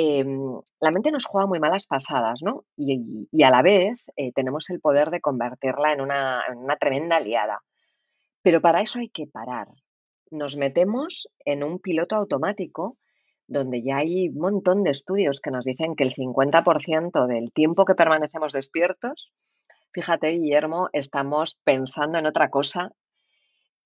Em, 0.00 0.60
la 0.80 0.92
mente 0.92 1.10
nos 1.10 1.24
juega 1.24 1.48
muy 1.48 1.58
malas 1.58 1.88
pasadas, 1.88 2.40
¿no? 2.40 2.64
Y, 2.76 3.42
a 3.42 3.50
la 3.50 3.62
vez 3.62 4.04
eh, 4.16 4.32
tenemos 4.32 4.70
el 4.70 4.80
poder 4.80 5.10
de 5.10 5.20
convertirla 5.20 5.92
en 5.92 6.00
una, 6.00 6.44
tremenda 6.78 7.16
aliada. 7.16 7.62
Pero 8.42 8.60
para 8.60 8.80
eso 8.80 9.00
hay 9.00 9.08
que 9.08 9.26
parar. 9.26 9.66
Nos 10.30 10.56
metemos 10.56 11.28
en 11.44 11.62
un 11.62 11.78
piloto 11.78 12.16
automático 12.16 12.98
donde 13.46 13.82
ya 13.82 13.96
hay 13.98 14.28
un 14.28 14.38
montón 14.38 14.84
de 14.84 14.90
estudios 14.90 15.40
que 15.40 15.50
nos 15.50 15.64
dicen 15.64 15.96
que 15.96 16.04
el 16.04 16.14
50% 16.14 17.26
del 17.26 17.50
tiempo 17.52 17.86
que 17.86 17.94
permanecemos 17.94 18.52
despiertos, 18.52 19.32
fíjate, 19.92 20.28
Guillermo, 20.28 20.90
estamos 20.92 21.58
pensando 21.64 22.18
en 22.18 22.26
otra 22.26 22.50
cosa 22.50 22.92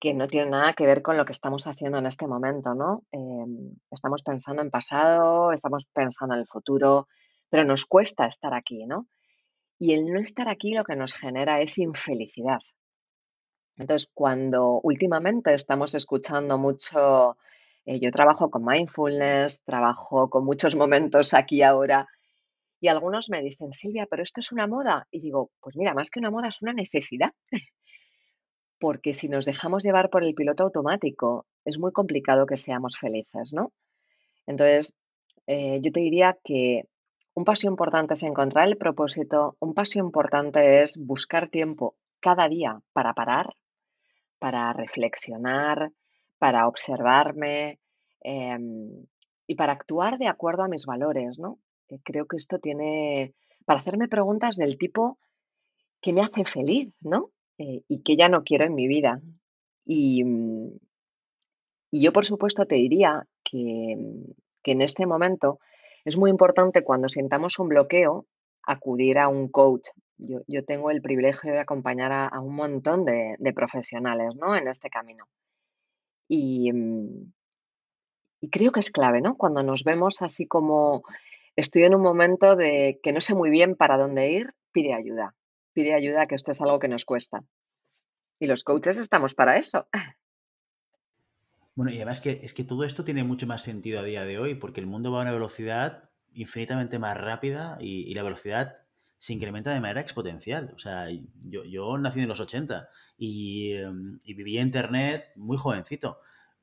que 0.01 0.13
no 0.13 0.27
tiene 0.27 0.51
nada 0.51 0.73
que 0.73 0.85
ver 0.85 1.01
con 1.01 1.15
lo 1.15 1.23
que 1.23 1.31
estamos 1.31 1.65
haciendo 1.65 1.97
en 1.97 2.07
este 2.07 2.27
momento, 2.27 2.75
¿no? 2.75 3.03
Em, 3.09 3.71
estamos 3.89 4.21
pensando 4.21 4.61
en 4.61 4.69
pasado, 4.69 5.53
estamos 5.53 5.85
pensando 5.93 6.35
en 6.35 6.41
el 6.41 6.47
futuro, 6.47 7.07
pero 7.49 7.63
nos 7.63 7.85
cuesta 7.85 8.25
estar 8.25 8.53
aquí, 8.53 8.85
¿no? 8.85 9.07
Y 9.79 9.93
el 9.93 10.11
no 10.11 10.19
estar 10.19 10.49
aquí 10.49 10.73
lo 10.73 10.83
que 10.83 10.97
nos 10.97 11.13
genera 11.13 11.61
es 11.61 11.77
infelicidad. 11.77 12.59
Entonces, 13.77 14.09
cuando 14.13 14.79
últimamente 14.81 15.53
estamos 15.53 15.95
escuchando 15.95 16.57
mucho, 16.57 17.37
eh, 17.85 17.99
yo 17.99 18.11
trabajo 18.11 18.49
con 18.51 18.65
mindfulness, 18.65 19.61
trabajo 19.63 20.29
con 20.29 20.45
muchos 20.45 20.75
momentos 20.75 21.33
aquí 21.33 21.61
ahora, 21.63 22.07
y 22.79 22.89
algunos 22.89 23.29
me 23.29 23.41
dicen, 23.41 23.71
Silvia, 23.71 24.07
pero 24.09 24.23
esto 24.23 24.41
es 24.41 24.51
una 24.51 24.67
moda. 24.67 25.07
Y 25.09 25.21
digo, 25.21 25.51
pues 25.61 25.77
mira, 25.77 25.93
más 25.93 26.09
que 26.11 26.19
una 26.19 26.31
moda 26.31 26.49
es 26.49 26.61
una 26.61 26.73
necesidad. 26.73 27.31
porque 28.83 29.13
si 29.13 29.29
nos 29.29 29.45
dejamos 29.45 29.81
llevar 29.85 30.09
por 30.09 30.25
el 30.25 30.35
piloto 30.35 30.63
automático, 30.63 31.45
es 31.63 31.79
muy 31.79 31.93
complicado 31.93 32.45
que 32.45 32.57
seamos 32.57 32.97
felices, 32.97 33.53
¿no? 33.53 33.71
Entonces, 34.45 34.93
eh, 35.47 35.79
yo 35.81 35.89
te 35.93 36.01
diría 36.01 36.37
que 36.43 36.83
un 37.33 37.45
paso 37.45 37.65
importante 37.67 38.15
es 38.15 38.23
encontrar 38.23 38.67
el 38.67 38.75
propósito, 38.75 39.55
un 39.61 39.73
paso 39.73 39.99
importante 39.99 40.83
es 40.83 40.97
buscar 40.97 41.47
tiempo 41.47 41.95
cada 42.19 42.49
día 42.49 42.81
para 42.91 43.13
parar, 43.13 43.55
para 44.43 44.73
reflexionar, 44.73 45.93
para 46.37 46.67
observarme 46.67 47.79
em, 48.19 49.05
y 49.47 49.55
para 49.55 49.71
actuar 49.71 50.17
de 50.17 50.27
acuerdo 50.27 50.63
a 50.63 50.67
mis 50.67 50.85
valores, 50.85 51.39
¿no? 51.39 51.59
Eh, 51.87 51.99
creo 52.03 52.25
que 52.25 52.35
esto 52.35 52.59
tiene, 52.59 53.35
para 53.63 53.79
hacerme 53.79 54.09
preguntas 54.09 54.57
del 54.57 54.77
tipo, 54.77 55.17
¿qué 56.01 56.11
me 56.11 56.19
hace 56.19 56.43
feliz, 56.43 56.93
¿no? 56.99 57.23
Eh, 57.57 57.83
y 57.87 58.03
que 58.03 58.17
ya 58.17 58.27
no 58.27 58.43
quiero 58.43 58.65
en 58.65 58.75
mi 58.75 58.85
vida. 58.89 59.21
Y, 59.85 60.25
mm, 60.25 60.77
y 61.91 62.03
yo, 62.03 62.11
por 62.11 62.25
supuesto, 62.25 62.65
te 62.65 62.75
diría 62.75 63.25
que, 63.45 63.95
mm, 63.97 64.31
que, 64.61 64.71
en 64.73 64.81
este 64.81 65.05
momento 65.07 65.59
es 66.03 66.17
muy 66.17 66.29
importante 66.29 66.83
cuando 66.83 67.07
sintamos 67.07 67.59
un 67.59 67.69
bloqueo 67.69 68.25
acudir 68.67 69.19
a 69.19 69.29
un 69.29 69.47
coach. 69.47 69.87
Yo, 70.25 70.39
yo 70.47 70.63
tengo 70.63 70.89
el 70.89 71.01
privilegio 71.01 71.51
de 71.51 71.59
acompañar 71.59 72.11
a, 72.11 72.39
un 72.39 72.55
montón 72.55 73.05
de, 73.05 73.37
profesionales 73.53 74.35
¿no? 74.35 74.55
en 74.55 74.67
este 74.67 74.89
camino. 74.89 75.25
Y, 76.27 76.71
mm, 76.71 77.33
y 78.41 78.49
creo 78.49 78.71
que 78.71 78.79
es 78.79 78.91
clave, 78.91 79.21
¿no? 79.21 79.35
Cuando 79.35 79.63
nos 79.63 79.83
vemos 79.83 80.21
así 80.21 80.47
como 80.47 81.03
estoy 81.55 81.83
en 81.83 81.95
un 81.95 82.01
momento 82.01 82.55
de 82.55 82.99
que 83.03 83.11
no 83.11 83.21
sé 83.21 83.35
muy 83.35 83.49
bien 83.49 83.75
para 83.75 83.97
dónde 83.97 84.31
ir, 84.31 84.53
pide 84.71 84.93
ayuda. 84.93 85.35
Pide 85.73 85.93
ayuda, 85.93 86.27
que 86.27 86.35
esto 86.35 86.51
es 86.51 86.61
algo 86.61 86.79
que 86.79 86.87
nos 86.87 87.05
cuesta. 87.05 87.43
Y 88.39 88.47
los 88.47 88.63
coaches 88.63 88.97
estamos 88.97 89.33
para 89.33 89.57
eso. 89.57 89.87
Bueno, 91.75 91.91
y 91.91 91.95
además 91.95 92.21
que 92.21 92.39
es 92.43 92.53
que 92.53 92.63
todo 92.63 92.83
esto 92.83 93.03
tiene 93.03 93.23
mucho 93.23 93.47
más 93.47 93.63
sentido 93.63 93.99
a 93.99 94.03
día 94.03 94.25
de 94.25 94.37
hoy, 94.37 94.53
porque 94.53 94.79
el 94.79 94.85
mundo 94.85 95.11
va 95.11 95.17
a 95.17 95.21
una 95.23 95.31
velocidad 95.31 96.11
infinitamente 96.31 96.99
más 96.99 97.17
rápida 97.17 97.79
y, 97.79 98.13
la 98.13 98.21
velocidad 98.21 98.82
se 99.23 99.31
incrementa 99.31 99.73
de 99.73 99.79
manera 99.79 100.01
exponencial. 100.01 100.73
O 100.75 100.79
sea, 100.79 101.07
yo, 101.45 101.63
yo 101.63 101.97
nací 101.97 102.19
en 102.19 102.27
los 102.27 102.41
80 102.41 102.89
y, 103.17 103.71
em, 103.71 104.19
y 104.21 104.33
viví 104.33 104.59
Internet 104.59 105.31
muy 105.37 105.55
jovencito, 105.55 106.19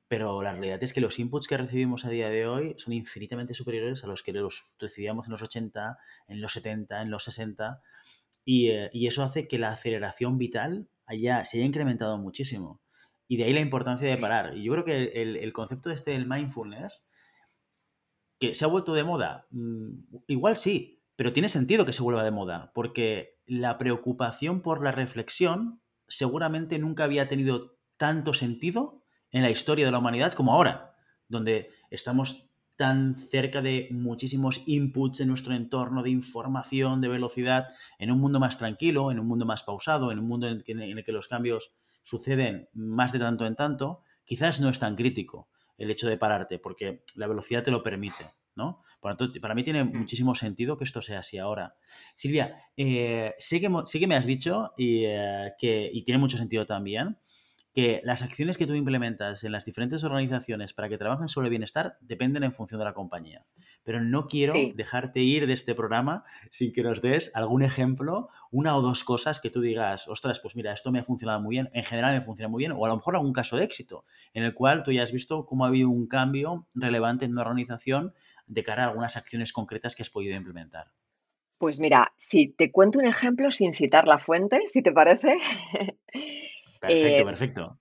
pero 0.09 0.42
la 0.42 0.53
realidad 0.53 0.83
es 0.83 0.92
que 0.92 1.01
los 1.01 1.18
inputs 1.18 1.46
que 1.49 1.57
recibimos 1.57 2.05
a 2.05 2.11
día 2.11 2.29
de 2.29 2.46
hoy 2.46 2.75
son 2.77 2.92
infinitamente 2.92 3.55
superiores 3.55 4.05
a 4.05 4.09
los 4.09 4.23
que 4.23 4.35
los 4.35 4.70
recibíamos 4.79 5.27
en 5.27 5.33
los 5.33 5.40
80, 5.40 5.96
en 6.29 6.40
los 6.42 6.53
70, 6.53 7.01
en 7.01 7.11
los 7.11 7.25
60, 7.25 7.81
eh, 8.44 8.90
y, 8.92 9.07
eso 9.07 9.23
hace 9.23 9.49
que 9.49 9.59
la 9.59 9.70
aceleración 9.70 10.37
vital 10.37 10.90
haya, 11.07 11.42
se 11.46 11.57
haya 11.57 11.66
incrementado 11.66 12.18
muchísimo. 12.18 12.83
Y 13.27 13.38
de 13.38 13.44
ahí 13.44 13.55
la 13.55 13.61
importancia 13.61 14.07
de 14.07 14.18
parar. 14.18 14.55
Y 14.55 14.64
yo 14.64 14.73
creo 14.73 14.85
que 14.85 15.23
el, 15.23 15.53
concepto 15.55 15.88
de 15.88 15.94
este 15.94 16.11
del 16.11 16.29
mindfulness, 16.29 17.07
que 18.38 18.53
se 18.53 18.66
ha 18.66 18.68
vuelto 18.68 18.92
de 18.92 19.05
moda, 19.05 19.46
mm, 19.51 19.92
igual 20.27 20.59
sí, 20.59 21.00
pero 21.21 21.35
tiene 21.35 21.49
sentido 21.49 21.85
que 21.85 21.93
se 21.93 22.03
vuelva 22.03 22.25
de 22.25 22.31
moda, 22.31 22.73
porque 22.73 23.43
la 23.45 23.77
preocupación 23.77 24.63
por 24.63 24.83
la 24.83 24.91
reflexión 24.91 25.83
seguramente 26.09 26.79
nunca 26.79 27.05
había 27.05 27.29
tenido 27.29 27.77
tanto 27.99 28.33
sentido 28.33 29.03
en 29.31 29.43
la 29.43 29.51
historia 29.51 29.85
de 29.85 29.93
la 29.93 29.99
humanidad 29.99 30.33
como 30.33 30.55
ahora, 30.55 30.97
donde 31.29 31.73
estamos 31.91 32.49
tan 32.75 33.17
cerca 33.17 33.61
de 33.61 33.89
muchísimos 33.91 34.63
inputs 34.65 35.21
en 35.21 35.29
nuestro 35.29 35.53
entorno 35.53 36.03
de 36.03 36.09
información, 36.09 37.03
de 37.03 37.09
velocidad, 37.09 37.69
en 37.99 38.13
un 38.13 38.19
mundo 38.19 38.41
más 38.41 38.57
tranquilo, 38.57 39.11
en 39.11 39.21
un 39.21 39.27
mundo 39.27 39.45
más 39.45 39.63
pausado, 39.63 40.13
en 40.13 40.21
un 40.21 40.27
mundo 40.27 40.49
en 40.49 40.65
el 40.81 41.05
que, 41.05 41.13
los 41.13 41.29
cambios 41.29 41.75
suceden 42.03 42.71
más 42.73 43.13
de 43.13 43.19
tanto 43.19 43.45
en 43.45 43.57
tanto, 43.57 44.05
quizás 44.25 44.59
no 44.63 44.71
es 44.71 44.79
tan 44.79 44.97
crítico 44.97 45.51
el 45.77 45.91
hecho 45.91 46.09
de 46.09 46.17
pararte, 46.17 46.59
porque 46.59 47.05
la 47.15 47.27
velocidad 47.27 47.63
te 47.63 47.71
lo 47.71 47.83
permite. 47.83 48.25
¿No? 48.61 48.83
Por 49.01 49.16
tanto, 49.16 49.40
para 49.40 49.55
mí 49.55 49.64
tiene 49.64 49.83
mm. 49.83 49.96
muchísimo 49.96 50.35
sentido 50.35 50.77
que 50.77 50.85
esto 50.85 51.01
sea 51.01 51.20
así 51.20 51.38
ahora. 51.38 51.75
Silvia, 52.14 52.62
eh, 52.77 53.33
sé, 53.38 53.61
que, 53.61 54.07
me 54.07 54.14
has 54.14 54.27
dicho 54.27 54.73
y, 54.77 55.05
eh, 55.07 55.53
que, 55.59 55.90
y 55.92 56.03
tiene 56.03 56.18
mucho 56.18 56.37
sentido 56.37 56.66
también 56.66 57.16
que 57.73 58.01
las 58.05 58.23
acciones 58.23 58.57
que 58.57 58.66
tú 58.66 58.75
implementas 58.75 59.44
en 59.44 59.53
las 59.53 59.64
diferentes 59.64 60.03
organizaciones 60.03 60.75
para 60.75 60.88
que 60.88 60.99
trabajen 60.99 61.29
sobre 61.29 61.46
el 61.46 61.51
bienestar 61.51 61.96
dependen 62.01 62.42
en 62.42 62.53
función 62.53 62.81
de 62.81 62.85
la 62.85 62.94
compañía. 62.94 63.46
Pero 63.85 64.01
no 64.01 64.27
quiero 64.27 64.55
dejarte 64.75 65.20
ir 65.20 65.46
de 65.46 65.53
este 65.53 65.75
programa 65.75 66.25
sin 66.51 66.73
que 66.73 66.83
nos 66.83 67.01
des 67.01 67.31
algún 67.35 67.62
ejemplo, 67.62 68.29
una 68.51 68.77
o 68.77 68.83
dos 68.83 69.05
cosas 69.05 69.40
que 69.40 69.51
tú 69.51 69.61
digas, 69.61 70.09
ostras, 70.09 70.40
pues 70.40 70.57
mira, 70.57 70.73
esto 70.73 70.90
me 70.90 70.99
ha 70.99 71.05
funcionado 71.05 71.40
muy 71.40 71.55
bien, 71.55 71.70
en 71.73 71.85
general 71.85 72.14
me 72.14 72.23
funciona 72.23 72.49
muy 72.49 72.61
bien, 72.61 72.73
o 72.73 72.85
a 72.85 72.88
lo 72.88 72.96
mejor 72.96 73.14
algún 73.14 73.33
caso 73.33 73.57
de 73.57 73.64
éxito 73.64 74.05
en 74.35 74.42
el 74.42 74.53
cual 74.53 74.83
tú 74.83 74.90
ya 74.90 75.05
has 75.05 75.12
visto 75.12 75.46
cómo 75.46 75.64
ha 75.64 75.68
habido 75.68 75.88
un 75.88 76.09
cambio 76.09 76.66
relevante 76.75 77.25
en 77.25 77.33
una 77.33 77.42
organización 77.42 78.14
de 78.51 78.63
cara 78.65 78.85
a 78.85 78.89
algunas 78.89 79.17
acciones 79.17 79.53
concretas 79.53 79.95
que 79.95 80.03
has 80.03 80.11
podido 80.11 80.37
implementar. 80.37 80.91
Pues 81.59 81.79
mira, 81.79 82.13
si 82.19 82.49
te 82.49 82.73
cuento 82.73 82.99
un 82.99 83.07
ejemplo 83.07 83.51
sin 83.51 83.75
citar 83.75 84.09
la 84.09 84.19
fuente, 84.19 84.61
si 84.69 84.83
te 84.83 84.93
parece. 84.93 85.39
Perfecto, 86.81 87.23
eh, 87.23 87.25
perfecto. 87.25 87.79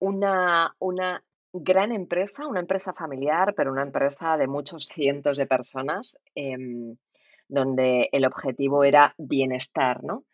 Una, 0.00 0.74
una 0.80 1.24
gran 1.52 1.92
empresa, 1.92 2.48
una 2.48 2.58
empresa 2.58 2.92
familiar, 2.92 3.54
pero 3.56 3.70
una 3.70 3.82
empresa 3.82 4.36
de 4.36 4.48
muchos 4.48 4.86
cientos 4.86 5.38
de 5.38 5.46
personas, 5.46 6.18
em, 6.34 6.96
donde 7.46 8.08
el 8.10 8.24
objetivo 8.24 8.82
era 8.82 9.14
bienestar, 9.16 10.02
¿no? 10.02 10.24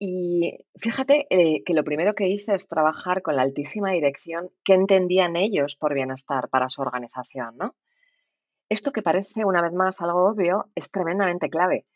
Y 0.00 0.58
fíjate 0.76 1.28
eh, 1.30 1.62
que 1.64 1.74
lo 1.74 1.84
primero 1.84 2.14
que 2.14 2.26
hice 2.26 2.54
es 2.56 2.66
trabajar 2.66 3.22
con 3.22 3.36
la 3.36 3.42
altísima 3.42 3.92
dirección 3.92 4.50
qué 4.64 4.74
entendían 4.74 5.36
ellos 5.36 5.76
por 5.76 5.94
bienestar 5.94 6.48
para 6.48 6.68
su 6.68 6.82
organización, 6.82 7.56
¿no? 7.56 7.76
Esto 8.70 8.92
que 8.92 9.02
parece 9.02 9.44
una 9.44 9.62
vez 9.62 9.72
más 9.72 10.00
algo 10.00 10.30
obvio 10.30 10.70
es 10.76 10.92
tremendamente 10.92 11.50
clave. 11.50 11.86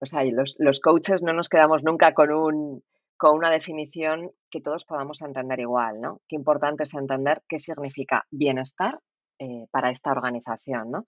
O 0.00 0.06
sea, 0.06 0.24
los, 0.24 0.56
los 0.58 0.80
coaches 0.80 1.22
no 1.22 1.32
nos 1.32 1.48
quedamos 1.48 1.84
nunca 1.84 2.14
con 2.14 2.32
un, 2.32 2.82
con 3.16 3.36
una 3.36 3.48
definición 3.48 4.32
que 4.50 4.60
todos 4.60 4.84
podamos 4.84 5.22
entender 5.22 5.60
igual, 5.60 6.00
¿no? 6.00 6.20
Qué 6.28 6.34
importante 6.34 6.82
es 6.82 6.94
entender 6.94 7.44
qué 7.48 7.60
significa 7.60 8.26
bienestar 8.28 8.98
eh, 9.38 9.68
para 9.70 9.90
esta 9.90 10.10
organización, 10.10 10.90
¿no? 10.90 11.06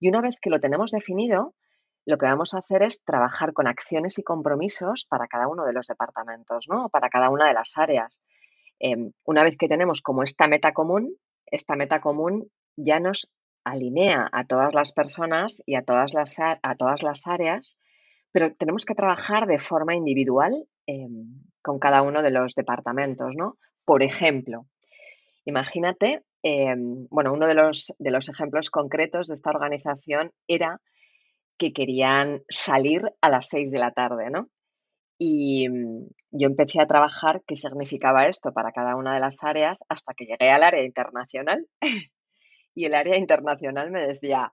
Y 0.00 0.08
una 0.08 0.22
vez 0.22 0.38
que 0.40 0.48
lo 0.48 0.60
tenemos 0.60 0.92
definido, 0.92 1.54
lo 2.06 2.16
que 2.16 2.24
vamos 2.24 2.54
a 2.54 2.60
hacer 2.60 2.82
es 2.82 3.04
trabajar 3.04 3.52
con 3.52 3.66
acciones 3.66 4.18
y 4.18 4.22
compromisos 4.22 5.06
para 5.10 5.26
cada 5.26 5.46
uno 5.46 5.66
de 5.66 5.74
los 5.74 5.88
departamentos, 5.88 6.64
¿no? 6.70 6.88
Para 6.88 7.10
cada 7.10 7.28
una 7.28 7.48
de 7.48 7.52
las 7.52 7.72
áreas. 7.76 8.18
Em, 8.78 9.12
una 9.24 9.44
vez 9.44 9.58
que 9.58 9.68
tenemos 9.68 10.00
como 10.00 10.22
esta 10.22 10.48
meta 10.48 10.72
común, 10.72 11.16
esta 11.44 11.76
meta 11.76 12.00
común 12.00 12.50
ya 12.76 12.98
nos 12.98 13.28
alinea 13.70 14.28
a 14.32 14.44
todas 14.44 14.74
las 14.74 14.92
personas 14.92 15.62
y 15.66 15.74
a 15.74 15.82
todas 15.82 16.12
las, 16.14 16.36
a 16.40 16.74
todas 16.76 17.02
las 17.02 17.26
áreas, 17.26 17.76
pero 18.32 18.54
tenemos 18.54 18.84
que 18.84 18.94
trabajar 18.94 19.46
de 19.46 19.58
forma 19.58 19.94
individual 19.94 20.66
Em, 20.88 21.42
con 21.60 21.78
cada 21.78 22.00
uno 22.00 22.22
de 22.22 22.30
los 22.30 22.54
departamentos, 22.54 23.34
¿no? 23.36 23.58
Por 23.84 24.02
ejemplo, 24.02 24.64
imagínate, 25.44 26.22
em, 26.42 27.06
bueno, 27.10 27.34
uno 27.34 27.46
de 27.46 27.54
los, 27.54 27.92
de 27.98 28.10
los 28.10 28.30
ejemplos 28.30 28.70
concretos 28.70 29.28
de 29.28 29.34
esta 29.34 29.50
organización 29.50 30.32
era 30.46 30.80
que 31.58 31.74
querían 31.74 32.42
salir 32.48 33.02
a 33.20 33.28
las 33.28 33.48
6 33.50 33.70
de 33.70 33.78
la 33.78 33.92
tarde, 33.92 34.30
¿no? 34.30 34.48
Y 35.18 35.68
mm, 35.68 36.06
yo 36.30 36.46
empecé 36.48 36.80
a 36.80 36.86
trabajar 36.86 37.42
qué 37.46 37.56
significaba 37.58 38.26
esto 38.26 38.52
para 38.54 38.72
cada 38.72 38.96
una 38.96 39.12
de 39.12 39.20
las 39.20 39.44
áreas 39.44 39.84
hasta 39.90 40.14
que 40.14 40.24
llegué 40.24 40.50
al 40.50 40.62
área 40.62 40.84
internacional. 40.84 41.66
y 42.78 42.84
el 42.84 42.94
área 42.94 43.16
internacional 43.16 43.90
me 43.90 44.06
decía, 44.06 44.52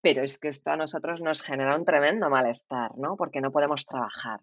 pero 0.00 0.22
es 0.24 0.38
que 0.38 0.48
esto 0.48 0.70
a 0.70 0.76
nosotros 0.76 1.20
nos 1.20 1.42
genera 1.42 1.76
un 1.76 1.84
tremendo 1.84 2.30
malestar, 2.30 2.96
¿no? 2.96 3.16
Porque 3.16 3.42
no 3.42 3.52
podemos 3.52 3.84
trabajar. 3.84 4.40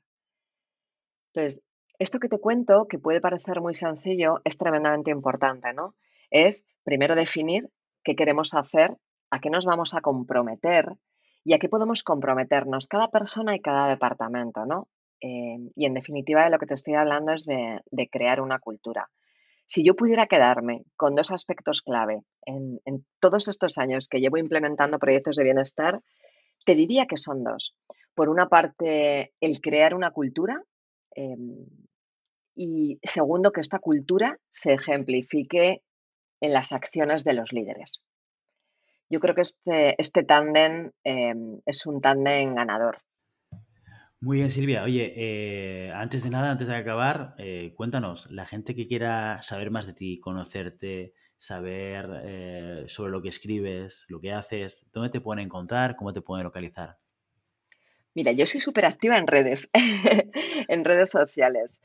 Entonces, 1.34 1.64
esto 1.98 2.20
que 2.20 2.30
te 2.30 2.38
cuento, 2.38 2.86
que 2.88 3.00
puede 3.00 3.20
parecer 3.20 3.60
muy 3.60 3.74
sencillo, 3.74 4.42
es 4.44 4.56
tremendamente 4.60 5.10
importante, 5.10 5.74
¿no? 5.74 5.96
Es 6.30 6.64
primero 6.84 7.16
definir 7.16 7.72
qué 8.04 8.16
queremos 8.16 8.54
hacer, 8.54 8.96
a 9.32 9.40
qué 9.40 9.50
nos 9.50 9.66
vamos 9.66 9.96
a 9.96 10.02
comprometer 10.02 10.86
y 11.44 11.54
a 11.54 11.58
qué 11.58 11.70
podemos 11.70 12.04
comprometernos 12.04 12.88
cada 12.88 13.08
persona 13.08 13.56
y 13.56 13.62
cada 13.62 13.90
departamento, 13.90 14.68
¿no? 14.68 14.90
Eh, 15.22 15.58
y 15.76 15.88
en 15.88 15.96
definitiva 15.96 16.44
de 16.44 16.52
lo 16.52 16.60
que 16.60 16.68
te 16.68 16.76
estoy 16.76 16.94
hablando 16.94 17.34
es 17.34 17.46
de, 17.46 17.82
crear 18.12 18.42
una 18.42 18.60
cultura. 18.60 19.10
Si 19.68 19.84
yo 19.84 19.96
pudiera 19.96 20.28
quedarme 20.28 20.84
con 20.96 21.14
dos 21.14 21.32
aspectos 21.32 21.82
clave 21.82 22.24
en, 22.46 22.80
todos 23.20 23.48
estos 23.48 23.78
años 23.78 24.08
que 24.08 24.20
llevo 24.20 24.38
implementando 24.38 24.98
proyectos 24.98 25.36
de 25.36 25.44
bienestar, 25.44 26.02
te 26.66 26.74
diría 26.74 27.06
que 27.06 27.18
son 27.18 27.44
dos. 27.44 27.76
Por 28.16 28.30
una 28.30 28.48
parte, 28.48 29.34
el 29.40 29.62
crear 29.62 29.94
una 29.94 30.12
cultura 30.12 30.64
Em, 31.18 31.66
y 32.56 33.00
segundo, 33.04 33.52
que 33.52 33.62
esta 33.62 33.80
cultura 33.80 34.40
se 34.50 34.74
ejemplifique 34.74 35.82
en 36.42 36.54
las 36.54 36.72
acciones 36.72 37.24
de 37.24 37.34
los 37.34 37.52
líderes. 37.52 38.02
Yo 39.10 39.20
creo 39.20 39.34
que 39.34 39.42
este, 39.42 40.00
este 40.02 40.24
tándem 40.24 40.92
em, 41.04 41.60
es 41.66 41.88
un 41.88 42.02
tándem 42.02 42.54
ganador. 42.54 42.98
Muy 44.20 44.38
bien, 44.38 44.50
Silvia. 44.50 44.84
Oye, 44.84 45.14
eh, 45.16 45.92
antes 45.94 46.24
de 46.24 46.32
nada, 46.32 46.50
antes 46.50 46.68
de 46.68 46.76
acabar, 46.76 47.36
eh, 47.38 47.74
cuéntanos, 47.76 48.32
la 48.32 48.48
gente 48.48 48.74
que 48.74 48.88
quiera 48.88 49.44
saber 49.44 49.70
más 49.70 49.86
de 49.86 49.94
ti, 49.94 50.20
conocerte, 50.20 51.14
saber 51.38 52.10
eh, 52.24 52.84
sobre 52.88 53.12
lo 53.12 53.22
que 53.22 53.30
escribes, 53.30 54.08
lo 54.10 54.20
que 54.20 54.32
haces, 54.32 54.90
¿dónde 54.92 55.12
te 55.12 55.22
pueden 55.22 55.46
encontrar? 55.46 55.96
¿Cómo 55.96 56.14
te 56.14 56.22
pueden 56.22 56.46
localizar? 56.46 56.98
Mira, 58.16 58.32
yo 58.32 58.48
soy 58.48 58.60
súper 58.60 58.88
activa 58.88 59.18
en 59.18 59.28
redes, 59.28 59.70
en 60.68 60.84
redes 60.84 61.12
sociales. 61.12 61.80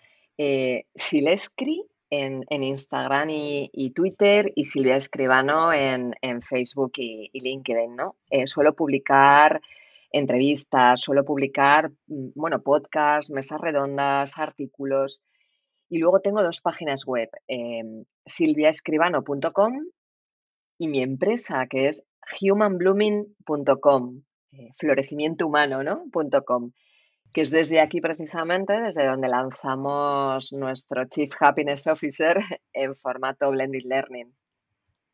Silescri 0.94 1.84
en, 2.08 2.44
Instagram 2.48 3.28
y, 3.28 3.92
Twitter 3.94 4.50
y 4.56 4.64
Silvia 4.64 4.96
Escribano 4.96 5.70
en, 5.74 6.14
Facebook 6.40 6.92
y, 6.96 7.30
LinkedIn, 7.38 7.94
¿no? 7.94 8.16
Suelo 8.46 8.74
publicar 8.74 9.60
entrevistas, 10.12 11.00
suelo 11.00 11.24
publicar, 11.24 11.90
mm, 12.06 12.30
bueno, 12.34 12.62
podcasts, 12.62 13.30
mesas 13.30 13.60
redondas, 13.60 14.38
artículos. 14.38 15.22
Y 15.88 15.98
luego 15.98 16.20
tengo 16.20 16.42
dos 16.42 16.60
páginas 16.60 17.04
web, 17.06 17.30
eh, 17.48 17.82
silviaescribano.com 18.26 19.72
y 20.78 20.88
mi 20.88 21.02
empresa 21.02 21.66
que 21.68 21.88
es 21.88 22.04
humanblooming.com. 22.40 24.22
Eh, 24.52 24.70
florecimientohumano, 24.76 25.82
¿no? 25.82 26.04
que 27.32 27.40
es 27.40 27.50
desde 27.50 27.80
aquí 27.80 28.02
precisamente, 28.02 28.78
desde 28.78 29.06
donde 29.06 29.28
lanzamos 29.28 30.52
nuestro 30.52 31.06
Chief 31.06 31.32
Happiness 31.40 31.86
Officer 31.86 32.36
en 32.74 32.94
formato 32.94 33.50
Blended 33.50 33.84
Learning. 33.84 34.34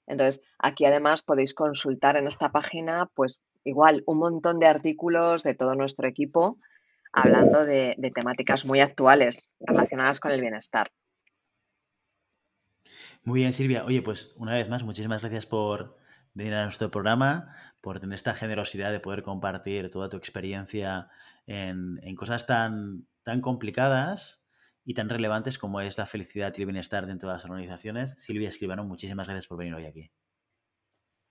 Entonces, 0.09 0.41
aquí 0.59 0.87
además 0.87 1.23
podéis 1.23 1.55
consultar 1.55 2.17
en 2.17 2.27
esta 2.27 2.51
página, 2.51 3.09
pues 3.15 3.39
igual, 3.65 4.03
un 4.07 4.19
montón 4.19 4.59
de 4.59 4.67
artículos 4.67 5.43
de 5.43 5.55
todo 5.55 5.75
nuestro 5.75 6.09
equipo 6.09 6.59
hablando 7.13 7.65
de, 7.65 7.97
temáticas 8.15 8.65
muy 8.65 8.81
actuales 8.81 9.49
relacionadas 9.61 10.21
con 10.21 10.33
el 10.33 10.41
bienestar. 10.41 10.91
Muy 13.23 13.41
bien, 13.41 13.53
Silvia. 13.53 13.85
Oye, 13.85 14.03
pues 14.03 14.33
una 14.37 14.55
vez 14.55 14.69
más, 14.69 14.85
muchísimas 14.85 15.21
gracias 15.21 15.47
por 15.47 15.97
venir 16.35 16.55
a 16.55 16.65
nuestro 16.65 16.91
programa, 16.91 17.55
por 17.81 18.01
tener 18.01 18.15
esta 18.15 18.35
generosidad 18.35 18.93
de 18.93 19.01
poder 19.01 19.23
compartir 19.23 19.91
toda 19.91 20.09
tu 20.09 20.17
experiencia 20.17 21.09
en, 21.47 21.99
en 22.03 22.15
cosas 22.15 22.47
tan, 22.47 23.07
tan 23.23 23.41
complicadas 23.41 24.45
y 24.85 24.95
tan 24.95 25.09
relevantes 25.09 25.59
como 25.59 25.81
es 25.81 25.99
la 25.99 26.07
felicidad 26.07 26.55
y 26.57 26.63
el 26.63 26.67
bienestar 26.67 27.07
dentro 27.07 27.29
de 27.29 27.35
las 27.35 27.45
organizaciones. 27.45 28.15
Silvia 28.19 28.49
Escribano, 28.49 28.85
muchísimas 28.85 29.27
gracias 29.27 29.47
por 29.47 29.59
venir 29.59 29.75
hoy 29.75 29.87
aquí. 29.87 30.11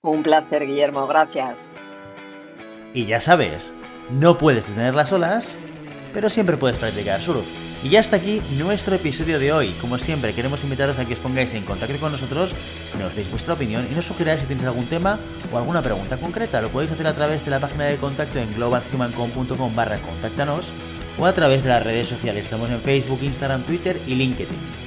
Un 0.03 0.21
placer, 0.21 0.65
Guillermo, 0.67 1.07
gracias. 1.07 1.57
Y 2.93 3.05
ya 3.05 3.19
sabes, 3.19 3.73
no 4.09 4.37
puedes 4.37 4.67
detener 4.67 4.95
las 4.95 5.11
olas, 5.11 5.55
pero 6.13 6.29
siempre 6.29 6.57
puedes 6.57 6.77
practicar 6.77 7.21
surf. 7.21 7.45
Y 7.83 7.89
ya 7.89 7.99
está 7.99 8.15
aquí 8.15 8.41
nuestro 8.57 8.95
episodio 8.95 9.37
de 9.37 9.51
hoy. 9.51 9.69
Como 9.79 9.97
siempre, 9.99 10.33
queremos 10.33 10.63
invitaros 10.63 10.97
a 10.97 11.05
que 11.05 11.13
os 11.13 11.19
pongáis 11.19 11.53
en 11.53 11.63
contacto 11.63 11.97
con 11.99 12.11
nosotros, 12.11 12.55
nos 12.99 13.15
deis 13.15 13.29
vuestra 13.29 13.53
opinión 13.53 13.87
y 13.91 13.93
nos 13.93 14.07
sugiráis 14.07 14.39
si 14.39 14.47
tenéis 14.47 14.65
algún 14.65 14.87
tema 14.87 15.19
o 15.51 15.57
alguna 15.57 15.81
pregunta 15.81 16.17
concreta. 16.17 16.61
Lo 16.61 16.69
podéis 16.69 16.91
hacer 16.91 17.05
a 17.05 17.13
través 17.13 17.45
de 17.45 17.51
la 17.51 17.59
página 17.59 17.85
de 17.85 17.97
contacto 17.97 18.39
en 18.39 18.51
globalhumancom.com 18.55 19.75
barra 19.75 19.99
contáctanos 19.99 20.65
o 21.19 21.25
a 21.25 21.33
través 21.33 21.63
de 21.63 21.69
las 21.69 21.83
redes 21.83 22.07
sociales. 22.07 22.45
Estamos 22.45 22.69
en 22.69 22.81
Facebook, 22.81 23.19
Instagram, 23.21 23.63
Twitter 23.63 23.99
y 24.07 24.15
LinkedIn. 24.15 24.86